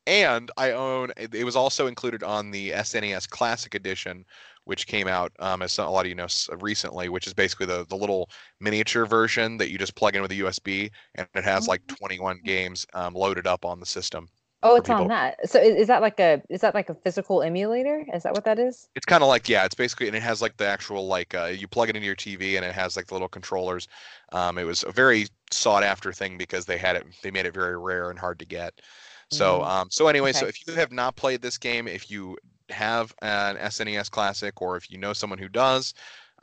and 0.07 0.49
I 0.57 0.71
own. 0.71 1.11
It 1.17 1.35
it 1.35 1.43
was 1.43 1.55
also 1.55 1.85
included 1.85 2.23
on 2.23 2.49
the 2.49 2.71
SNES 2.71 3.29
Classic 3.29 3.75
Edition, 3.75 4.25
which 4.63 4.87
came 4.87 5.07
out, 5.07 5.33
um, 5.39 5.61
as 5.61 5.77
a 5.77 5.85
lot 5.85 6.05
of 6.05 6.09
you 6.09 6.15
know, 6.15 6.27
recently. 6.59 7.09
Which 7.09 7.27
is 7.27 7.33
basically 7.33 7.67
the 7.67 7.85
the 7.87 7.95
little 7.95 8.29
miniature 8.59 9.05
version 9.05 9.57
that 9.57 9.69
you 9.69 9.77
just 9.77 9.95
plug 9.95 10.15
in 10.15 10.21
with 10.21 10.31
a 10.31 10.35
USB, 10.35 10.89
and 11.15 11.27
it 11.35 11.43
has 11.43 11.67
like 11.67 11.85
21 11.87 12.39
games 12.43 12.85
um, 12.93 13.13
loaded 13.13 13.45
up 13.45 13.65
on 13.65 13.79
the 13.79 13.85
system. 13.85 14.29
Oh, 14.63 14.75
it's 14.75 14.89
on 14.89 15.07
that. 15.07 15.49
So 15.49 15.59
is, 15.59 15.75
is 15.75 15.87
that 15.87 16.01
like 16.01 16.19
a 16.19 16.41
is 16.49 16.61
that 16.61 16.73
like 16.73 16.89
a 16.89 16.95
physical 16.95 17.41
emulator? 17.41 18.05
Is 18.13 18.23
that 18.23 18.33
what 18.33 18.45
that 18.45 18.59
is? 18.59 18.89
It's 18.95 19.05
kind 19.05 19.21
of 19.21 19.29
like 19.29 19.47
yeah, 19.47 19.63
it's 19.65 19.75
basically 19.75 20.07
and 20.07 20.15
it 20.15 20.23
has 20.23 20.41
like 20.41 20.57
the 20.57 20.65
actual 20.65 21.05
like 21.07 21.35
uh, 21.35 21.45
you 21.45 21.67
plug 21.67 21.89
it 21.89 21.95
into 21.95 22.05
your 22.07 22.15
TV 22.15 22.55
and 22.57 22.65
it 22.65 22.73
has 22.73 22.95
like 22.95 23.05
the 23.07 23.13
little 23.13 23.27
controllers. 23.27 23.87
Um, 24.31 24.57
it 24.57 24.63
was 24.63 24.83
a 24.83 24.91
very 24.91 25.27
sought 25.51 25.83
after 25.83 26.11
thing 26.11 26.35
because 26.37 26.65
they 26.65 26.77
had 26.79 26.95
it. 26.95 27.05
They 27.21 27.29
made 27.29 27.45
it 27.45 27.53
very 27.53 27.77
rare 27.77 28.09
and 28.09 28.17
hard 28.17 28.39
to 28.39 28.45
get. 28.45 28.81
So 29.29 29.61
Mhm. 29.61 29.63
um, 29.63 29.89
so 29.91 30.07
anyway, 30.07 30.33
so 30.33 30.47
if 30.47 30.65
you 30.67 30.73
have 30.73 30.91
not 30.91 31.15
played 31.15 31.41
this 31.43 31.59
game, 31.59 31.87
if 31.87 32.09
you 32.09 32.37
have 32.69 33.13
an 33.21 33.57
SNES 33.57 34.09
Classic, 34.09 34.59
or 34.61 34.77
if 34.77 34.89
you 34.89 34.97
know 34.97 35.13
someone 35.13 35.39
who 35.39 35.49
does, 35.49 35.93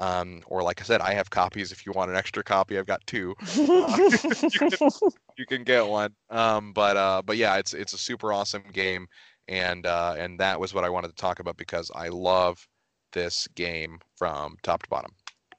um, 0.00 0.42
or 0.46 0.62
like 0.62 0.80
I 0.80 0.84
said, 0.84 1.00
I 1.00 1.14
have 1.14 1.30
copies. 1.30 1.72
If 1.72 1.86
you 1.86 1.92
want 1.92 2.10
an 2.10 2.16
extra 2.16 2.42
copy, 2.42 2.78
I've 2.78 2.86
got 2.86 3.06
two. 3.06 3.34
You 5.36 5.46
can 5.46 5.64
get 5.64 5.84
one. 5.88 6.14
Um, 6.30 6.72
but 6.72 6.96
uh, 6.96 7.20
but 7.24 7.36
yeah, 7.36 7.56
it's 7.56 7.74
it's 7.74 7.92
a 7.92 7.98
super 7.98 8.32
awesome 8.32 8.62
game, 8.72 9.08
and 9.48 9.84
uh, 9.84 10.14
and 10.16 10.38
that 10.38 10.60
was 10.60 10.72
what 10.72 10.84
I 10.84 10.88
wanted 10.90 11.08
to 11.08 11.14
talk 11.16 11.40
about 11.40 11.56
because 11.56 11.90
I 11.94 12.06
love 12.08 12.64
this 13.12 13.48
game 13.56 13.98
from 14.16 14.56
top 14.62 14.84
to 14.84 14.88
bottom. 14.90 15.10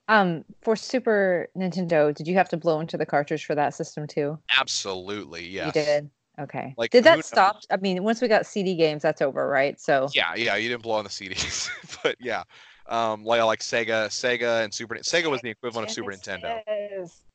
um, 0.07 0.45
for 0.61 0.75
Super 0.75 1.49
Nintendo, 1.57 2.13
did 2.13 2.27
you 2.27 2.35
have 2.35 2.49
to 2.49 2.57
blow 2.57 2.79
into 2.79 2.97
the 2.97 3.05
cartridge 3.05 3.45
for 3.45 3.55
that 3.55 3.73
system 3.73 4.07
too? 4.07 4.39
Absolutely, 4.59 5.45
yes. 5.47 5.67
You 5.67 5.71
did. 5.83 6.09
Okay. 6.39 6.73
Like, 6.77 6.91
did 6.91 7.05
that 7.05 7.15
knows? 7.15 7.25
stop? 7.25 7.57
I 7.71 7.77
mean, 7.77 8.03
once 8.03 8.21
we 8.21 8.27
got 8.27 8.45
CD 8.45 8.75
games, 8.75 9.01
that's 9.01 9.21
over, 9.21 9.47
right? 9.47 9.79
So 9.79 10.09
Yeah, 10.13 10.35
yeah, 10.35 10.55
you 10.55 10.69
didn't 10.69 10.83
blow 10.83 10.95
on 10.95 11.03
the 11.05 11.09
CDs, 11.09 11.69
but 12.03 12.15
yeah, 12.19 12.43
um, 12.87 13.23
like 13.23 13.41
like 13.43 13.59
Sega, 13.59 14.07
Sega 14.07 14.63
and 14.63 14.73
Super. 14.73 14.95
Sega 14.95 15.29
was 15.29 15.41
the 15.41 15.49
equivalent 15.49 15.89
of 15.89 15.93
Super 15.93 16.11
Nintendo. 16.11 16.61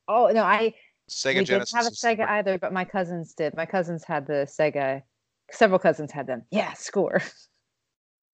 Oh 0.09 0.29
no, 0.29 0.43
I 0.43 0.75
Sega 1.09 1.39
we 1.39 1.45
Genesis. 1.45 1.73
didn't 1.73 1.85
have 1.85 1.87
a 1.87 1.91
Sega 2.25 2.29
either, 2.29 2.59
but 2.59 2.73
my 2.73 2.85
cousins 2.85 3.35
did. 3.35 3.55
My 3.57 3.67
cousins 3.67 4.05
had 4.05 4.27
the 4.27 4.47
Sega. 4.49 5.03
Several 5.51 5.79
cousins 5.79 6.13
had 6.13 6.27
them. 6.27 6.43
Yeah, 6.51 6.73
score. 6.75 7.21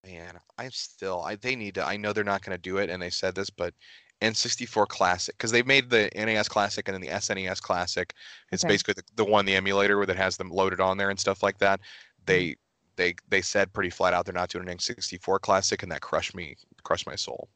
Man, 0.05 0.39
I'm 0.57 0.71
still. 0.71 1.21
I 1.23 1.35
they 1.35 1.55
need 1.55 1.75
to. 1.75 1.85
I 1.85 1.97
know 1.97 2.13
they're 2.13 2.23
not 2.23 2.43
going 2.43 2.55
to 2.55 2.61
do 2.61 2.77
it, 2.77 2.89
and 2.89 3.01
they 3.01 3.09
said 3.09 3.35
this, 3.35 3.49
but 3.49 3.73
N64 4.21 4.87
Classic 4.87 5.35
because 5.37 5.51
they've 5.51 5.65
made 5.67 5.89
the 5.89 6.09
NES 6.15 6.47
Classic 6.47 6.87
and 6.87 6.93
then 6.95 7.01
the 7.01 7.09
SNES 7.09 7.61
Classic. 7.61 8.13
It's 8.51 8.63
Okay. 8.63 8.73
basically 8.73 8.93
the, 8.95 9.03
the 9.15 9.25
one 9.25 9.45
the 9.45 9.55
emulator 9.55 9.97
where 9.97 10.05
that 10.05 10.17
has 10.17 10.37
them 10.37 10.49
loaded 10.49 10.79
on 10.79 10.97
there 10.97 11.09
and 11.09 11.19
stuff 11.19 11.43
like 11.43 11.57
that. 11.59 11.81
They 12.25 12.55
they 12.97 13.15
they 13.29 13.41
said 13.41 13.71
pretty 13.71 13.89
flat 13.89 14.13
out 14.13 14.25
they're 14.25 14.33
not 14.33 14.49
doing 14.49 14.67
an 14.67 14.77
N64 14.77 15.39
Classic, 15.39 15.81
and 15.81 15.91
that 15.91 16.01
crushed 16.01 16.35
me 16.35 16.55
crushed 16.83 17.07
my 17.07 17.15
soul. 17.15 17.47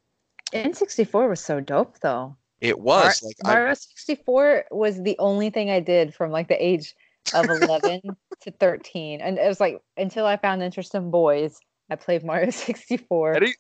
N64 0.53 1.29
was 1.29 1.43
so 1.43 1.60
dope 1.60 2.00
though. 2.00 2.36
It 2.62 2.77
Mar- 2.77 3.05
was 3.05 3.24
like 3.24 3.36
I, 3.43 3.53
Mario 3.55 3.74
64 3.74 4.65
was 4.71 5.01
the 5.01 5.15
only 5.19 5.50
thing 5.50 5.69
I 5.69 5.79
did 5.79 6.13
from 6.13 6.31
like 6.31 6.48
the 6.48 6.63
age 6.63 6.95
of 7.33 7.50
11 7.50 8.01
to 8.41 8.51
13. 8.51 9.21
And 9.21 9.38
it 9.38 9.48
was 9.48 9.60
like 9.60 9.81
until 9.98 10.25
I 10.25 10.38
found 10.38 10.62
interest 10.62 10.93
in 10.93 11.10
boys, 11.10 11.60
I 11.89 11.95
played 11.95 12.24
Mario 12.24 12.50
64. 12.51 13.36
any 13.36 13.53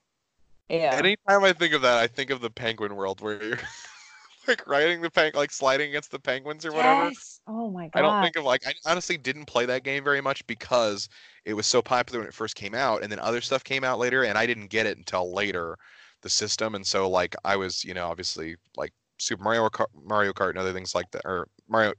yeah. 0.69 0.95
anytime 0.95 1.43
I 1.43 1.53
think 1.53 1.73
of 1.73 1.81
that, 1.81 1.97
I 1.97 2.07
think 2.07 2.29
of 2.29 2.41
the 2.41 2.49
Penguin 2.49 2.95
World 2.95 3.21
where 3.21 3.43
you're 3.43 3.59
like 4.47 4.65
riding 4.67 5.01
the 5.01 5.09
peng 5.09 5.31
like 5.33 5.51
sliding 5.51 5.89
against 5.89 6.11
the 6.11 6.19
penguins 6.19 6.65
or 6.65 6.71
whatever. 6.71 7.05
Yes. 7.05 7.41
Oh 7.47 7.71
my 7.71 7.87
god. 7.87 7.99
I 7.99 8.01
don't 8.01 8.21
think 8.21 8.35
of 8.35 8.43
like 8.43 8.67
I 8.67 8.73
honestly 8.85 9.17
didn't 9.17 9.45
play 9.45 9.65
that 9.65 9.83
game 9.83 10.03
very 10.03 10.21
much 10.21 10.45
because 10.47 11.09
it 11.45 11.53
was 11.53 11.65
so 11.67 11.81
popular 11.81 12.19
when 12.19 12.27
it 12.27 12.33
first 12.33 12.55
came 12.55 12.75
out, 12.75 13.03
and 13.03 13.11
then 13.11 13.19
other 13.19 13.41
stuff 13.41 13.63
came 13.63 13.83
out 13.83 13.99
later, 13.99 14.23
and 14.23 14.37
I 14.37 14.45
didn't 14.45 14.67
get 14.67 14.85
it 14.85 14.97
until 14.97 15.33
later, 15.33 15.77
the 16.21 16.29
system, 16.29 16.75
and 16.75 16.85
so 16.85 17.09
like 17.09 17.35
I 17.43 17.55
was 17.55 17.83
you 17.83 17.93
know 17.93 18.07
obviously 18.07 18.55
like 18.77 18.93
Super 19.17 19.43
Mario 19.43 19.69
Kart, 19.69 19.87
Mario 20.03 20.33
Kart 20.33 20.49
and 20.49 20.59
other 20.59 20.73
things 20.73 20.93
like 20.95 21.09
that, 21.11 21.23
or 21.25 21.47
Mario 21.67 21.93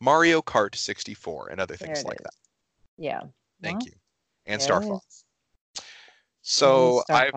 Mario 0.00 0.40
Kart 0.40 0.74
64 0.74 1.48
and 1.50 1.60
other 1.60 1.76
things 1.76 2.04
like 2.04 2.18
is. 2.18 2.24
that. 2.24 2.34
Yeah. 2.96 3.20
Thank 3.62 3.80
Well, 3.80 3.86
you, 3.86 3.92
and 4.46 4.62
Star 4.62 4.80
Fox. 4.80 5.04
is. 5.06 5.24
So 6.42 7.02
I've 7.10 7.34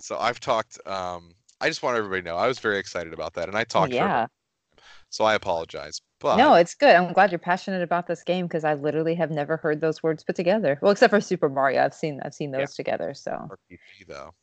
so 0.00 0.18
I've 0.18 0.40
talked. 0.40 0.78
Um, 0.86 1.34
I 1.60 1.68
just 1.68 1.82
want 1.82 1.96
everybody 1.96 2.22
to 2.22 2.28
know 2.28 2.36
I 2.36 2.46
was 2.46 2.60
very 2.60 2.78
excited 2.78 3.12
about 3.12 3.34
that, 3.34 3.48
and 3.48 3.56
I 3.56 3.64
talked. 3.64 3.92
yeah. 3.92 4.26
so 5.10 5.24
I 5.24 5.34
apologize, 5.34 6.00
but 6.20 6.36
No, 6.36 6.54
it's 6.54 6.74
good. 6.74 6.94
I'm 6.94 7.12
glad 7.12 7.30
you're 7.32 7.38
passionate 7.38 7.82
about 7.82 8.06
this 8.06 8.22
game 8.22 8.46
because 8.46 8.64
I 8.64 8.74
literally 8.74 9.14
have 9.14 9.30
never 9.30 9.56
heard 9.56 9.80
those 9.80 10.02
words 10.02 10.24
put 10.24 10.36
together. 10.36 10.78
Well, 10.82 10.92
except 10.92 11.10
for 11.10 11.20
Super 11.20 11.48
Mario, 11.48 11.82
I've 11.84 11.94
seen 11.94 12.20
I've 12.24 12.34
seen 12.34 12.50
Yeah. 12.52 12.58
those 12.58 12.74
together. 12.74 13.14
So 13.14 13.30
RPG 13.32 14.06
though. 14.06 14.34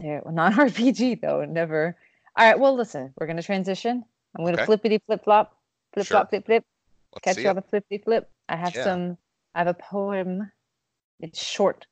Yeah, 0.00 0.20
well, 0.24 0.34
not 0.34 0.52
RPG 0.58 1.20
though, 1.20 1.44
never. 1.44 1.96
All 2.36 2.46
right, 2.46 2.58
well, 2.58 2.74
listen, 2.74 3.12
we're 3.18 3.26
gonna 3.26 3.42
transition. 3.42 4.04
I'm 4.36 4.44
gonna 4.44 4.56
Okay. 4.56 4.66
flippity 4.66 5.00
flip 5.06 5.24
flop, 5.24 5.56
flip 5.92 6.06
Sure. 6.06 6.18
flop, 6.18 6.30
flip 6.30 6.46
flip, 6.46 6.64
Let's 7.12 7.24
catch 7.24 7.38
you 7.44 7.50
on 7.50 7.56
the 7.56 7.62
flippity 7.62 7.98
flip. 7.98 8.30
I 8.48 8.56
have 8.56 8.74
Yeah. 8.74 8.84
some. 8.84 9.18
I 9.54 9.58
have 9.58 9.66
a 9.66 9.74
poem. 9.74 10.50
It's 11.18 11.42
short. 11.42 11.86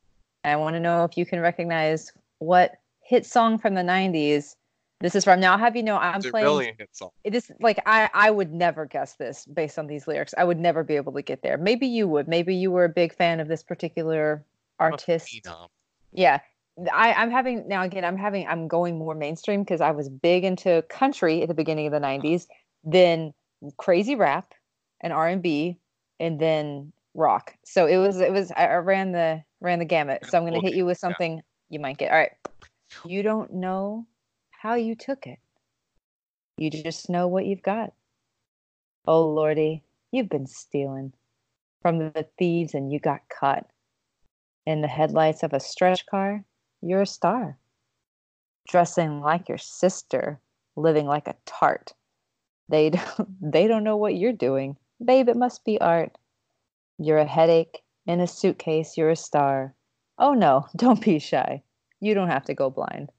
I 0.45 0.57
want 0.57 0.75
to 0.75 0.81
know 0.81 1.05
if 1.05 1.17
you 1.17 1.27
can 1.27 1.41
recognize 1.41 2.13
what 2.39 2.77
hit 3.03 3.27
song 3.27 3.59
from 3.59 3.75
the 3.75 3.83
'90s 3.83 4.55
This 5.01 5.15
is 5.15 5.25
from 5.25 5.39
now. 5.39 5.57
Have 5.57 5.77
you 5.77 5.83
know, 5.83 5.97
I'm 5.97 6.21
playing. 6.21 6.47
really 6.47 6.69
a 6.71 6.75
hit 6.77 6.89
song? 6.93 7.11
It 7.23 7.35
is 7.35 7.53
like 7.61 7.81
I 7.87 8.11
I 8.15 8.31
would 8.31 8.53
never 8.53 8.85
guess 8.85 9.15
this 9.15 9.47
based 9.47 9.79
on 9.79 9.87
these 9.87 10.09
lyrics. 10.09 10.35
I 10.37 10.45
would 10.45 10.59
never 10.59 10.83
be 10.83 10.97
able 10.97 11.13
to 11.13 11.23
get 11.23 11.43
there. 11.43 11.57
Maybe 11.57 11.87
you 11.87 12.09
would. 12.09 12.27
Maybe 12.27 12.55
you 12.55 12.71
were 12.73 12.85
a 12.85 12.89
big 12.89 13.15
fan 13.15 13.39
of 13.39 13.47
this 13.47 13.63
particular 13.63 14.45
artist. 14.81 15.49
Yeah. 16.13 16.41
I, 16.93 17.13
I'm 17.13 17.31
having 17.31 17.67
now 17.67 17.83
again, 17.83 18.05
I'm 18.05 18.17
having 18.17 18.47
I'm 18.47 18.69
going 18.69 18.99
more 18.99 19.15
mainstream 19.15 19.63
because 19.63 19.81
I 19.81 19.91
was 19.93 20.09
big 20.09 20.45
into 20.45 20.83
country 20.89 21.43
at 21.43 21.49
the 21.49 21.55
beginning 21.55 21.87
of 21.87 21.93
the 21.93 22.01
nineties, 22.01 22.49
then 22.85 23.35
crazy 23.77 24.15
rap 24.15 24.55
and 25.01 25.13
R 25.13 25.29
and 25.29 26.41
then 26.41 26.93
rock. 27.15 27.55
So 27.65 27.87
it 27.87 27.99
was 27.99 28.21
it 28.21 28.33
was 28.33 28.51
I 28.53 28.75
ran 28.77 29.13
the 29.13 29.43
ran 29.61 29.79
the 29.79 29.85
gamut. 29.85 30.27
So 30.27 30.39
I'm 30.39 30.45
gonna 30.45 30.61
hit 30.61 30.75
you 30.75 30.87
with 30.87 30.99
yeah. 30.99 31.09
something 31.09 31.43
you 31.69 31.81
might 31.81 31.99
get. 31.99 32.11
All 32.11 32.19
right. 32.19 32.33
You 33.05 33.23
don't 33.23 33.53
know 33.53 34.07
how 34.63 34.75
you 34.75 34.95
took 34.95 35.27
it. 35.27 35.39
You 36.57 36.71
just 36.71 37.09
know 37.09 37.29
what 37.29 37.47
you've 37.47 37.63
got. 37.63 37.93
Oh 39.07 39.27
lordy, 39.27 39.85
you've 40.11 40.29
been 40.29 40.47
stealing 40.47 41.13
from 41.81 41.99
the 41.99 42.27
thieves 42.39 42.75
and 42.75 42.93
you 42.93 42.99
got 42.99 43.21
caught 43.29 43.67
in 44.69 44.83
the 44.83 44.89
headlights 44.89 45.43
of 45.43 45.55
a 45.55 45.61
stretch 45.61 46.05
car, 46.05 46.45
you're 46.83 47.01
a 47.01 47.07
star. 47.07 47.57
Dressing 48.69 49.23
like 49.23 49.49
your 49.49 49.57
sister, 49.57 50.41
living 50.77 51.07
like 51.07 51.27
a 51.27 51.37
tart. 51.47 51.95
They 52.69 52.91
don't, 53.19 53.53
they 53.53 53.67
don't 53.67 53.83
know 53.83 53.97
what 53.97 54.17
you're 54.17 54.33
doing. 54.35 54.77
Babe, 55.03 55.31
it 55.31 55.39
must 55.39 55.65
be 55.65 55.81
art. 55.81 56.19
You're 56.99 57.17
a 57.17 57.25
headache 57.25 57.81
in 58.07 58.21
a 58.21 58.27
suitcase, 58.27 58.99
you're 58.99 59.09
a 59.09 59.17
star. 59.17 59.75
Oh 60.19 60.35
no, 60.35 60.67
don't 60.77 61.03
be 61.03 61.19
shy. 61.19 61.63
You 62.01 62.13
don't 62.13 62.29
have 62.29 62.45
to 62.45 62.55
go 62.55 62.69
blind. 62.69 63.11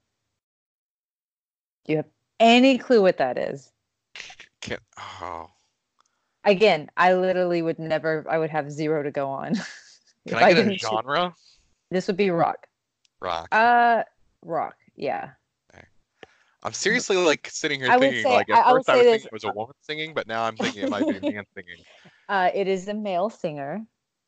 Do 1.90 1.94
you 1.94 1.98
have 1.98 2.12
any 2.40 2.78
clue 2.78 3.02
what 3.02 3.18
that 3.18 3.40
is? 3.40 3.72
Can't, 4.62 4.80
oh. 5.00 5.48
Again, 6.44 6.88
I 6.96 7.16
literally 7.16 7.64
would 7.64 7.80
never, 7.80 8.24
I 8.30 8.38
would 8.38 8.52
have 8.52 8.72
zero 8.72 9.02
to 9.02 9.10
go 9.10 9.28
on. 9.28 9.56
Can 10.28 10.38
I 10.38 10.50
get 10.54 10.60
a 10.60 10.64
didn't 10.66 10.80
genre? 10.80 11.34
This 11.90 12.06
would 12.06 12.16
be 12.16 12.30
rock. 12.30 12.68
Rock. 13.20 13.48
Uh, 13.52 14.04
rock. 14.46 14.76
Yeah. 14.96 15.32
I'm 16.62 16.74
seriously 16.74 17.18
like 17.18 17.50
sitting 17.50 17.80
here 17.80 17.90
I 17.90 17.98
thinking 17.98 18.22
say- 18.22 18.36
like 18.36 18.50
at 18.52 18.68
I 18.68 18.72
first 18.72 18.88
I 18.90 18.96
was 18.98 19.04
say 19.06 19.12
thinking 19.12 19.26
it 19.26 19.34
was 19.34 19.44
a 19.46 19.52
woman 19.52 19.76
singing, 19.82 20.14
but 20.14 20.28
now 20.28 20.44
I'm 20.44 20.58
thinking 20.58 20.84
it 20.84 20.90
might 20.92 21.08
be 21.08 21.18
a 21.18 21.32
man 21.32 21.46
singing. 21.56 21.78
Uh, 22.28 22.52
it 22.54 22.68
is 22.68 22.88
a 22.88 22.94
male 22.94 23.32
singer. 23.32 23.84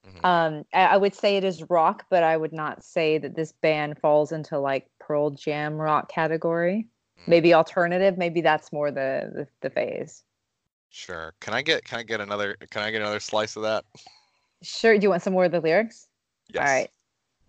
Mhm. 0.07 0.25
Um, 0.25 0.65
I, 0.73 0.85
I 0.85 0.97
would 0.97 1.13
say 1.13 1.37
it 1.37 1.43
is 1.43 1.69
rock, 1.69 2.05
but 2.09 2.23
I 2.23 2.35
would 2.35 2.53
not 2.53 2.83
say 2.83 3.19
that 3.19 3.35
this 3.35 3.51
band 3.51 3.99
falls 3.99 4.31
into 4.31 4.57
like 4.57 4.87
Pearl 4.99 5.29
Jam 5.29 5.75
rock 5.75 6.09
category. 6.11 6.87
Maybe 7.27 7.53
alternative. 7.53 8.17
Maybe 8.17 8.41
that's 8.41 8.71
more 8.71 8.91
the 8.91 9.31
the, 9.33 9.47
the 9.61 9.69
phase. 9.69 10.23
Sure. 10.89 11.33
Can 11.39 11.53
I 11.53 11.61
get 11.61 11.83
can 11.85 11.99
I 11.99 12.03
get 12.03 12.19
another 12.21 12.55
can 12.69 12.83
I 12.83 12.91
get 12.91 13.01
another 13.01 13.19
slice 13.19 13.55
of 13.55 13.63
that? 13.63 13.85
Sure. 14.61 14.97
Do 14.97 15.03
you 15.03 15.09
want 15.09 15.23
some 15.23 15.33
more 15.33 15.45
of 15.45 15.51
the 15.51 15.61
lyrics? 15.61 16.07
Yes. 16.53 16.67
All 16.67 16.75
right. 16.75 16.89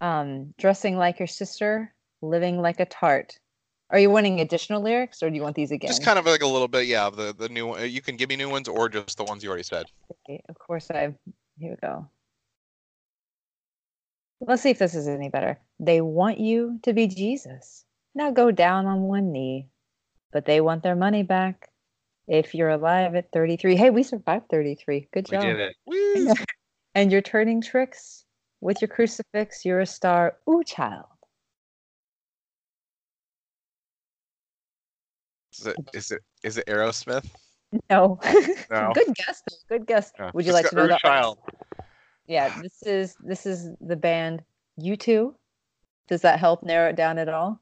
Um, 0.01 0.55
dressing 0.59 0.97
like 0.97 1.19
your 1.19 1.29
sister, 1.29 1.95
living 2.21 2.61
like 2.61 2.81
a 2.81 2.87
tart. 2.87 3.39
Are 3.91 3.99
you 3.99 4.09
wanting 4.11 4.41
additional 4.41 4.81
lyrics, 4.81 5.23
or 5.23 5.29
do 5.29 5.37
you 5.37 5.43
want 5.43 5.55
these 5.55 5.71
again? 5.71 5.89
Just 5.89 6.03
kind 6.03 6.19
of 6.19 6.25
like 6.25 6.41
a 6.41 6.47
little 6.47 6.67
bit, 6.67 6.87
yeah, 6.87 7.11
the 7.11 7.35
the 7.37 7.49
new 7.49 7.67
one. 7.67 7.91
You 7.91 8.01
can 8.01 8.17
give 8.17 8.31
me 8.31 8.37
new 8.37 8.49
ones 8.49 8.67
or 8.67 8.89
just 8.89 9.19
the 9.19 9.25
ones 9.25 9.45
you 9.45 9.51
already 9.51 9.65
said. 9.65 9.87
Okay, 10.27 10.43
Of 10.49 10.59
course, 10.59 10.91
I. 10.91 11.15
Here 11.59 11.71
we 11.71 11.77
go. 11.77 12.09
Let's 14.41 14.63
see 14.63 14.71
if 14.71 14.79
this 14.79 14.95
is 14.95 15.07
any 15.07 15.29
better. 15.29 15.59
They 15.79 16.01
want 16.01 16.39
you 16.39 16.81
to 16.83 16.93
be 16.93 17.07
Jesus. 17.07 17.85
Now 18.15 18.31
go 18.31 18.51
down 18.51 18.87
on 18.87 19.03
one 19.03 19.33
knee, 19.33 19.69
but 20.33 20.45
they 20.45 20.61
want 20.61 20.83
their 20.83 20.97
money 20.97 21.23
back. 21.23 21.71
If 22.29 22.55
you're 22.55 22.69
alive 22.69 23.15
at 23.15 23.33
33, 23.33 23.77
hey, 23.77 23.91
we 23.91 24.03
survived 24.03 24.49
33. 24.49 25.09
Good 25.13 25.27
job. 25.27 25.43
We 25.87 26.15
did 26.15 26.29
it. 26.29 26.39
And 26.95 27.11
you're 27.11 27.23
turning 27.23 27.63
tricks 27.63 28.27
with 28.61 28.83
your 28.83 28.89
crucifix. 28.89 29.65
You're 29.65 29.81
a 29.81 29.87
star. 29.87 30.37
Ooh, 30.47 30.63
child. 30.63 31.07
Is 35.59 35.67
it 35.67 35.77
is 35.95 36.11
it 36.11 36.21
is 36.43 36.59
it 36.59 36.67
Aerosmith? 36.67 37.29
No. 37.89 38.21
No. 38.71 38.93
Good 38.95 39.15
guess. 39.15 39.43
though. 39.49 39.77
Good 39.79 39.87
guess. 39.87 40.13
Would 40.35 40.45
you 40.45 40.53
like 40.53 40.69
to 40.69 40.77
know 40.77 40.83
Earth 40.83 40.91
the? 40.91 40.99
Child? 40.99 41.39
Yeah, 42.27 42.61
this 42.61 42.83
is 42.85 43.17
this 43.23 43.47
is 43.47 43.71
the 43.81 43.97
band 43.97 44.43
U2. 44.79 45.35
Does 46.09 46.21
that 46.23 46.39
help 46.39 46.63
narrow 46.63 46.91
it 46.91 46.97
down 46.97 47.19
at 47.19 47.31
all? 47.31 47.62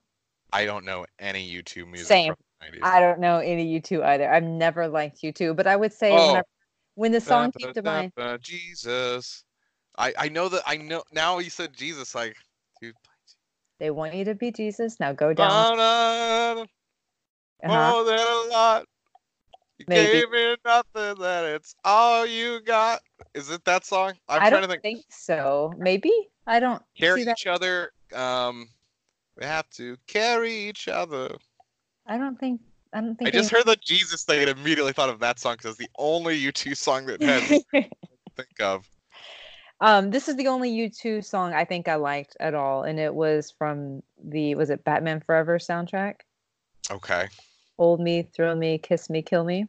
I 0.52 0.64
don't 0.64 0.84
know 0.84 1.06
any 1.18 1.48
U2 1.62 1.86
music 1.86 2.06
Same. 2.06 2.34
from 2.34 2.72
the 2.72 2.78
90s. 2.78 2.84
I 2.84 3.00
don't 3.00 3.20
know 3.20 3.38
any 3.38 3.80
U2 3.80 4.02
either. 4.04 4.30
I've 4.30 4.42
never 4.44 4.88
liked 4.88 5.22
U2, 5.22 5.54
but 5.56 5.66
I 5.66 5.76
would 5.76 5.92
say 5.92 6.12
Oh. 6.12 6.28
whenever, 6.28 6.46
when 6.94 7.12
the 7.12 7.20
song 7.20 7.52
Ba, 7.52 7.58
came 7.58 7.72
to 7.74 7.82
ba, 7.82 8.10
mind, 8.16 8.42
Jesus. 8.42 9.44
I 9.98 10.14
I 10.18 10.28
know 10.28 10.48
that 10.48 10.62
I 10.66 10.76
know 10.76 11.02
now 11.12 11.38
you 11.38 11.50
said 11.50 11.72
Jesus 11.76 12.14
like 12.14 12.36
dude. 12.80 12.94
they 13.78 13.90
want 13.90 14.14
you 14.14 14.24
to 14.24 14.34
be 14.34 14.50
Jesus. 14.50 15.00
Now 15.00 15.12
go 15.12 15.32
down. 15.32 15.76
Da, 15.76 15.76
da, 15.76 16.64
Uh-huh. 17.62 17.92
More 17.92 18.04
than 18.04 18.18
a 18.18 18.50
lot. 18.50 18.86
You 19.78 19.86
Maybe. 19.86 20.20
gave 20.20 20.30
me 20.30 20.56
nothing 20.64 21.22
that 21.22 21.44
it's 21.44 21.74
all 21.84 22.26
you 22.26 22.60
got. 22.60 23.00
Is 23.34 23.50
it 23.50 23.64
that 23.64 23.84
song? 23.84 24.12
I'm 24.28 24.42
I 24.42 24.50
trying 24.50 24.62
to 24.62 24.68
think. 24.68 24.82
think 24.82 25.04
so. 25.10 25.72
Maybe 25.78 26.12
I 26.46 26.60
don't 26.60 26.82
that. 26.98 27.38
each 27.38 27.46
other. 27.46 27.92
Um, 28.14 28.68
we 29.40 29.46
have 29.46 29.68
to 29.70 29.96
carry 30.06 30.52
each 30.52 30.86
other. 30.86 31.30
I 32.06 32.18
don't 32.18 32.38
think. 32.38 32.60
I 32.92 33.00
don't 33.00 33.16
think. 33.16 33.28
I 33.28 33.30
just 33.32 33.50
heard 33.50 33.64
the 33.66 33.76
Jesus 33.76 34.24
thing 34.24 34.40
and 34.46 34.50
immediately 34.58 34.92
thought 34.92 35.08
of 35.08 35.20
that 35.20 35.38
song 35.38 35.54
because 35.56 35.70
it's 35.70 35.78
the 35.78 35.90
only 35.98 36.38
U2 36.40 36.76
song 36.76 37.06
that 37.06 37.22
I 37.22 37.40
think 38.36 38.60
of. 38.60 38.86
um, 39.80 40.10
this 40.10 40.28
is 40.28 40.36
the 40.36 40.48
only 40.48 40.70
U2 40.70 41.24
song 41.24 41.54
I 41.54 41.64
think 41.64 41.88
I 41.88 41.94
liked 41.94 42.36
at 42.40 42.54
all, 42.54 42.82
and 42.82 42.98
it 42.98 43.14
was 43.14 43.52
from 43.56 44.02
the 44.22 44.54
was 44.56 44.70
it 44.70 44.84
Batman 44.84 45.20
Forever 45.20 45.58
soundtrack. 45.58 46.16
Okay, 46.90 47.28
Hold 47.78 48.00
me, 48.00 48.28
throw 48.34 48.54
me, 48.54 48.76
kiss 48.78 49.08
me, 49.08 49.22
kill 49.22 49.44
me. 49.44 49.66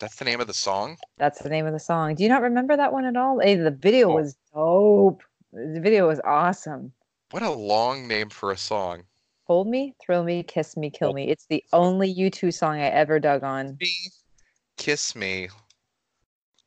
that's 0.00 0.16
the 0.16 0.24
name 0.24 0.40
of 0.40 0.46
the 0.48 0.54
song. 0.54 0.96
That's 1.18 1.40
the 1.40 1.50
name 1.50 1.66
of 1.66 1.72
the 1.72 1.78
song. 1.78 2.14
Do 2.14 2.22
you 2.22 2.28
not 2.28 2.42
remember 2.42 2.76
that 2.76 2.92
one 2.92 3.04
at 3.04 3.16
all? 3.16 3.38
Hey, 3.38 3.54
the 3.54 3.70
video 3.70 4.10
Oh. 4.10 4.14
was 4.14 4.34
dope. 4.54 5.22
The 5.52 5.80
video 5.80 6.08
was 6.08 6.20
awesome. 6.24 6.92
What 7.32 7.42
a 7.42 7.50
long 7.50 8.06
name 8.06 8.28
for 8.28 8.52
a 8.52 8.58
song. 8.58 9.04
Hold 9.44 9.66
me, 9.66 9.94
thrill 10.04 10.22
me, 10.22 10.42
kiss 10.42 10.76
me, 10.76 10.90
kill 10.90 11.14
me. 11.14 11.30
It's 11.30 11.46
the 11.46 11.64
only 11.72 12.14
U2 12.14 12.52
song 12.52 12.74
I 12.78 12.88
ever 12.88 13.18
dug 13.18 13.42
on. 13.42 13.78
Me, 13.80 13.90
kiss 14.76 15.16
me. 15.16 15.48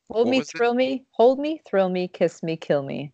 Hold 0.10 0.26
What 0.26 0.32
me, 0.32 0.38
was 0.40 0.52
it? 0.56 0.76
me, 0.76 1.06
hold 1.12 1.38
me, 1.38 1.62
thrill 1.68 1.90
me, 1.90 2.08
kiss 2.08 2.42
me, 2.42 2.58
kill 2.58 2.82
me. 2.82 3.12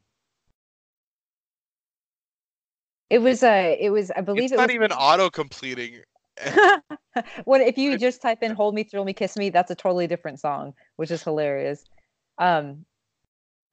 It 3.09 3.19
was 3.19 3.43
a, 3.43 3.77
it 3.81 3.89
was, 3.89 4.11
I 4.11 4.21
believe 4.21 4.45
It's 4.45 4.53
it 4.53 4.57
not 4.57 4.69
was 4.69 4.75
even 4.75 4.93
auto 4.93 5.29
completing. 5.29 6.03
when 7.43 7.59
if 7.59 7.77
you 7.77 7.97
just 7.97 8.21
type 8.21 8.41
in 8.43 8.51
"hold 8.55 8.73
me, 8.75 8.83
thrill 8.85 9.03
me, 9.03 9.11
kiss 9.11 9.35
me," 9.35 9.49
that's 9.49 9.69
a 9.71 9.75
totally 9.75 10.07
different 10.07 10.39
song, 10.39 10.73
which 10.95 11.11
is 11.11 11.21
hilarious. 11.21 11.83
Um, 12.37 12.85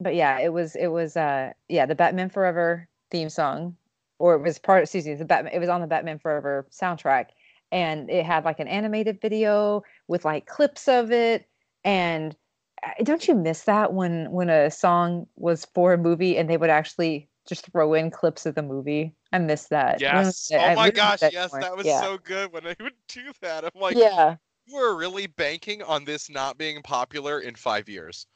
but 0.01 0.17
yeah, 0.17 0.41
it 0.41 0.53
was 0.53 0.75
it 0.75 0.89
was 0.89 1.17
uh 1.17 1.53
yeah 1.69 1.87
the 1.87 1.95
Batman 1.95 2.29
Forever 2.29 2.88
theme 3.11 3.29
song, 3.29 3.77
or 4.19 4.35
it 4.35 4.43
was 4.43 4.59
part 4.59 4.83
excuse 4.83 5.07
me 5.07 5.15
the 5.15 5.25
Batman 5.25 5.53
it 5.53 5.59
was 5.59 5.69
on 5.69 5.81
the 5.81 5.87
Batman 5.87 6.19
Forever 6.19 6.67
soundtrack, 6.71 7.27
and 7.73 8.11
it 8.11 8.25
had 8.25 8.45
like 8.45 8.61
an 8.61 8.69
animated 8.69 9.21
video 9.21 9.83
with 10.07 10.25
like 10.25 10.47
clips 10.47 10.89
of 10.89 11.13
it, 11.13 11.49
and 11.85 12.37
uh, 12.85 12.91
don't 13.03 13.27
you 13.29 13.35
miss 13.35 13.65
that 13.65 13.93
when 13.93 14.31
when 14.31 14.51
a 14.51 14.71
song 14.71 15.27
was 15.37 15.67
for 15.75 15.93
a 15.93 15.99
movie 15.99 16.37
and 16.37 16.49
they 16.49 16.57
would 16.57 16.71
actually 16.71 17.29
just 17.49 17.71
throw 17.73 17.95
in 17.95 18.11
clips 18.11 18.47
of 18.47 18.55
the 18.55 18.63
movie? 18.63 19.15
I 19.33 19.39
miss 19.39 19.67
that. 19.69 20.01
Yes. 20.01 20.51
Oh 20.53 20.75
my 20.75 20.91
gosh. 20.91 21.21
that 21.21 21.33
Yes, 21.33 21.53
that 21.53 21.77
was 21.77 21.87
yeah. 21.87 22.01
so 22.01 22.19
good 22.19 22.53
when 22.53 22.65
they 22.65 22.77
would 22.81 22.95
do 23.09 23.33
that. 23.41 23.65
I'm 23.65 23.81
like, 23.81 23.97
yeah. 23.97 24.37
you 24.67 24.77
are 24.77 24.97
really 24.97 25.27
banking 25.27 25.83
on 25.83 26.05
this 26.05 26.31
not 26.31 26.57
being 26.57 26.83
popular 26.83 27.41
in 27.41 27.55
five 27.55 27.89
years. 27.89 28.27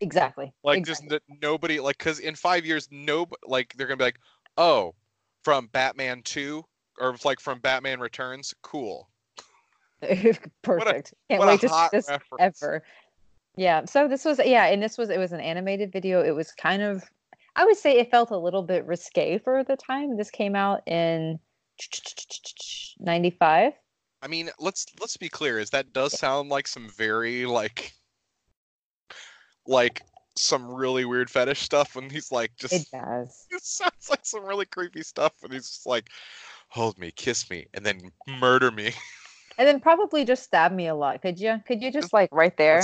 Exactly. 0.00 0.52
Like 0.62 0.78
exactly. 0.78 1.08
just 1.08 1.24
n- 1.30 1.38
nobody 1.42 1.80
like 1.80 1.98
because 1.98 2.18
in 2.18 2.34
five 2.34 2.66
years, 2.66 2.88
no, 2.90 3.26
like 3.46 3.74
they're 3.76 3.86
gonna 3.86 3.96
be 3.96 4.04
like, 4.04 4.20
oh, 4.56 4.94
from 5.42 5.68
Batman 5.68 6.22
Two 6.22 6.64
or 6.98 7.16
like 7.24 7.40
from 7.40 7.60
Batman 7.60 8.00
Returns, 8.00 8.54
cool. 8.62 9.08
perfect. 10.62 11.14
Can't 11.30 11.38
what 11.38 11.48
a 11.48 11.52
wait 11.52 11.60
to 11.60 11.68
see 11.68 11.86
this 11.92 12.08
reference. 12.08 12.62
ever. 12.62 12.82
Yeah. 13.56 13.84
So 13.86 14.06
this 14.08 14.24
was 14.24 14.38
yeah, 14.44 14.66
and 14.66 14.82
this 14.82 14.98
was 14.98 15.10
it 15.10 15.18
was 15.18 15.32
an 15.32 15.40
animated 15.40 15.92
video. 15.92 16.22
It 16.22 16.32
was 16.32 16.52
kind 16.52 16.82
of 16.82 17.02
I 17.56 17.64
would 17.64 17.76
say 17.76 17.98
it 17.98 18.10
felt 18.10 18.30
a 18.30 18.36
little 18.36 18.62
bit 18.62 18.84
risque 18.84 19.38
for 19.38 19.64
the 19.64 19.76
time. 19.76 20.18
This 20.18 20.30
came 20.30 20.54
out 20.54 20.86
in 20.86 21.38
95. 23.00 23.72
I 24.22 24.28
mean, 24.28 24.50
let's 24.58 24.86
let's 25.00 25.16
be 25.16 25.30
clear. 25.30 25.58
Is 25.58 25.70
that 25.70 25.92
does 25.92 26.18
sound 26.18 26.50
like 26.50 26.66
some 26.66 26.88
very 26.90 27.46
like, 27.46 27.94
like 29.68 30.02
some 30.36 30.70
really 30.72 31.04
weird 31.04 31.30
fetish 31.30 31.60
stuff 31.60 31.96
when 31.96 32.10
he's 32.10 32.30
like 32.30 32.52
just 32.56 32.72
It 32.72 32.86
does. 32.92 33.46
it 33.50 33.62
sounds 33.62 34.10
like 34.10 34.24
some 34.24 34.44
really 34.44 34.66
creepy 34.66 35.02
stuff 35.02 35.32
when 35.40 35.52
he's 35.52 35.68
just 35.68 35.86
like, 35.86 36.08
hold 36.68 36.98
me, 36.98 37.10
kiss 37.10 37.48
me, 37.50 37.66
and 37.74 37.84
then 37.84 38.10
murder 38.40 38.70
me. 38.70 38.92
and 39.58 39.66
then 39.66 39.80
probably 39.80 40.24
just 40.24 40.44
stab 40.44 40.72
me 40.72 40.88
a 40.88 40.94
lot. 40.94 41.22
Could 41.22 41.38
you? 41.40 41.60
Could 41.66 41.82
you 41.82 41.90
just 41.90 42.12
like 42.12 42.28
right 42.32 42.56
there? 42.56 42.82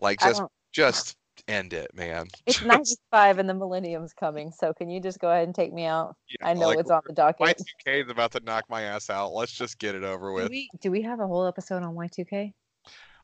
Like 0.00 0.20
just 0.20 0.42
just 0.72 1.16
end 1.48 1.72
it, 1.72 1.94
man. 1.94 2.26
It's 2.46 2.58
Just- 2.58 2.66
95 2.66 3.38
and 3.38 3.48
the 3.48 3.54
millennium's 3.54 4.12
coming. 4.12 4.52
So 4.52 4.72
can 4.74 4.90
you 4.90 5.00
just 5.00 5.20
go 5.20 5.30
ahead 5.30 5.44
and 5.44 5.54
take 5.54 5.72
me 5.72 5.84
out? 5.84 6.16
yeah, 6.28 6.48
I 6.48 6.54
know 6.54 6.68
like, 6.68 6.78
it's 6.78 6.90
on 6.90 7.02
the 7.06 7.12
docket. 7.12 7.62
Y2K 7.86 8.04
is 8.04 8.10
about 8.10 8.32
to 8.32 8.40
knock 8.40 8.64
my 8.68 8.82
ass 8.82 9.10
out. 9.10 9.32
Let's 9.32 9.52
just 9.52 9.78
get 9.78 9.94
it 9.94 10.04
over 10.04 10.28
Do 10.28 10.34
with. 10.34 10.50
we, 10.50 10.68
do 10.80 10.90
we 10.90 11.02
have 11.02 11.20
a 11.20 11.26
whole 11.26 11.46
episode 11.46 11.82
on 11.82 11.94
Y2K? 11.94 12.52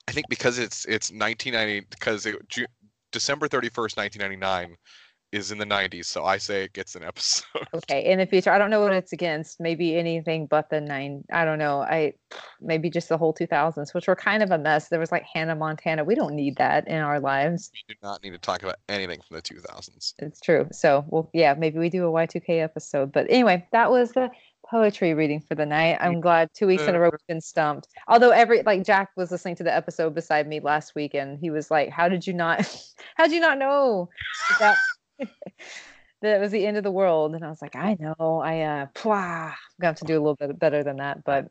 I 0.09 0.13
think 0.13 0.29
because 0.29 0.59
it's 0.59 0.85
it's 0.85 1.11
1990 1.11 1.87
because 1.91 2.27
it 2.27 2.49
Ju- 2.49 2.67
December 3.13 3.49
31st, 3.49 3.97
1999 3.97 4.77
is 5.33 5.51
in 5.51 5.59
the 5.59 5.67
90s, 5.67 6.07
so 6.07 6.25
I 6.25 6.39
say 6.39 6.65
it 6.65 6.73
gets 6.73 6.95
an 6.95 7.03
episode. 7.05 7.67
Okay, 7.75 8.05
in 8.05 8.19
the 8.19 8.27
future, 8.27 8.51
I 8.51 8.59
don't 8.59 8.71
know 8.71 8.81
what 8.81 8.93
it's 8.93 9.13
against. 9.13 9.61
Maybe 9.61 9.97
anything 9.97 10.47
but 10.47 10.71
the 10.71 10.81
nine. 10.81 11.25
I 11.33 11.45
don't 11.45 11.59
know. 11.59 11.83
I 11.83 12.15
maybe 12.61 12.91
just 12.91 13.09
the 13.09 13.19
whole 13.19 13.35
2000s, 13.35 13.93
which 13.95 14.07
were 14.07 14.17
kind 14.17 14.43
of 14.43 14.51
a 14.51 14.59
mess. 14.59 14.89
There 14.89 15.01
was 15.01 15.13
like 15.13 15.25
Hannah 15.33 15.57
Montana. 15.57 16.05
We 16.05 16.15
don't 16.15 16.35
need 16.35 16.57
that 16.57 16.87
in 16.89 16.99
our 16.99 17.21
lives. 17.21 17.71
we 17.73 17.95
do 17.95 17.99
not 18.03 18.23
need 18.23 18.31
to 18.31 18.39
talk 18.39 18.63
about 18.63 18.77
anything 18.89 19.21
from 19.27 19.37
the 19.37 19.43
2000s. 19.43 20.15
It's 20.19 20.41
true. 20.41 20.69
So, 20.73 21.05
well, 21.09 21.31
yeah, 21.33 21.55
maybe 21.55 21.79
we 21.79 21.91
do 21.91 22.07
a 22.07 22.11
Y2K 22.11 22.63
episode. 22.63 23.13
But 23.13 23.27
anyway, 23.29 23.67
that 23.73 23.91
was 23.91 24.13
the 24.13 24.31
poetry 24.71 25.15
reading 25.15 25.41
for 25.41 25.55
the 25.55 25.67
night. 25.67 25.99
I'm 26.01 26.21
glad 26.21 26.51
two 26.55 26.67
weeks 26.67 26.83
in 26.85 26.95
a 26.95 27.01
row 27.01 27.11
we've 27.11 27.27
been 27.29 27.41
stumped. 27.41 27.89
Although 28.09 28.31
every 28.31 28.63
like 28.63 28.85
Jack 28.85 29.11
was 29.17 29.31
listening 29.31 29.57
to 29.57 29.65
the 29.65 29.75
episode 29.75 30.15
beside 30.15 30.47
me 30.47 30.61
last 30.61 30.95
week, 30.95 31.15
and 31.15 31.39
he 31.39 31.51
was 31.51 31.71
like, 31.71 31.91
"How 31.91 32.09
did 32.09 32.27
you 32.27 32.33
not? 32.33 32.61
How 33.17 33.25
did 33.25 33.33
you 33.33 33.41
not 33.41 33.59
know 33.59 34.09
that?" 34.59 34.77
That 36.23 36.39
it 36.39 36.41
was 36.41 36.51
the 36.51 36.67
end 36.67 36.79
of 36.79 36.83
the 36.83 36.91
world, 36.91 37.35
and 37.35 37.45
I 37.45 37.51
was 37.51 37.61
like, 37.61 37.77
I 37.77 37.95
know, 38.01 38.41
I 38.43 38.63
uh, 38.63 38.87
pwah, 38.95 39.49
I'm 39.49 39.55
gonna 39.79 39.91
have 39.91 39.97
to 39.97 40.07
do 40.07 40.15
a 40.15 40.23
little 40.23 40.35
bit 40.35 40.59
better 40.59 40.83
than 40.83 40.97
that. 40.97 41.23
But, 41.25 41.51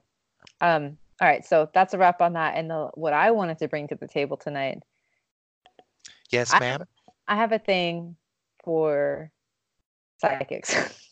um, 0.59 0.97
all 1.21 1.27
right, 1.27 1.45
so 1.45 1.69
that's 1.71 1.93
a 1.93 1.99
wrap 1.99 2.19
on 2.19 2.33
that. 2.33 2.55
And 2.57 2.71
the 2.71 2.89
what 2.95 3.13
I 3.13 3.29
wanted 3.29 3.59
to 3.59 3.67
bring 3.67 3.87
to 3.89 3.95
the 3.95 4.07
table 4.07 4.37
tonight 4.37 4.81
Yes, 6.31 6.53
I- 6.53 6.59
ma'am. 6.59 6.85
I 7.27 7.35
have 7.35 7.51
a 7.51 7.59
thing 7.59 8.15
for 8.63 9.31
psychics. 10.19 10.75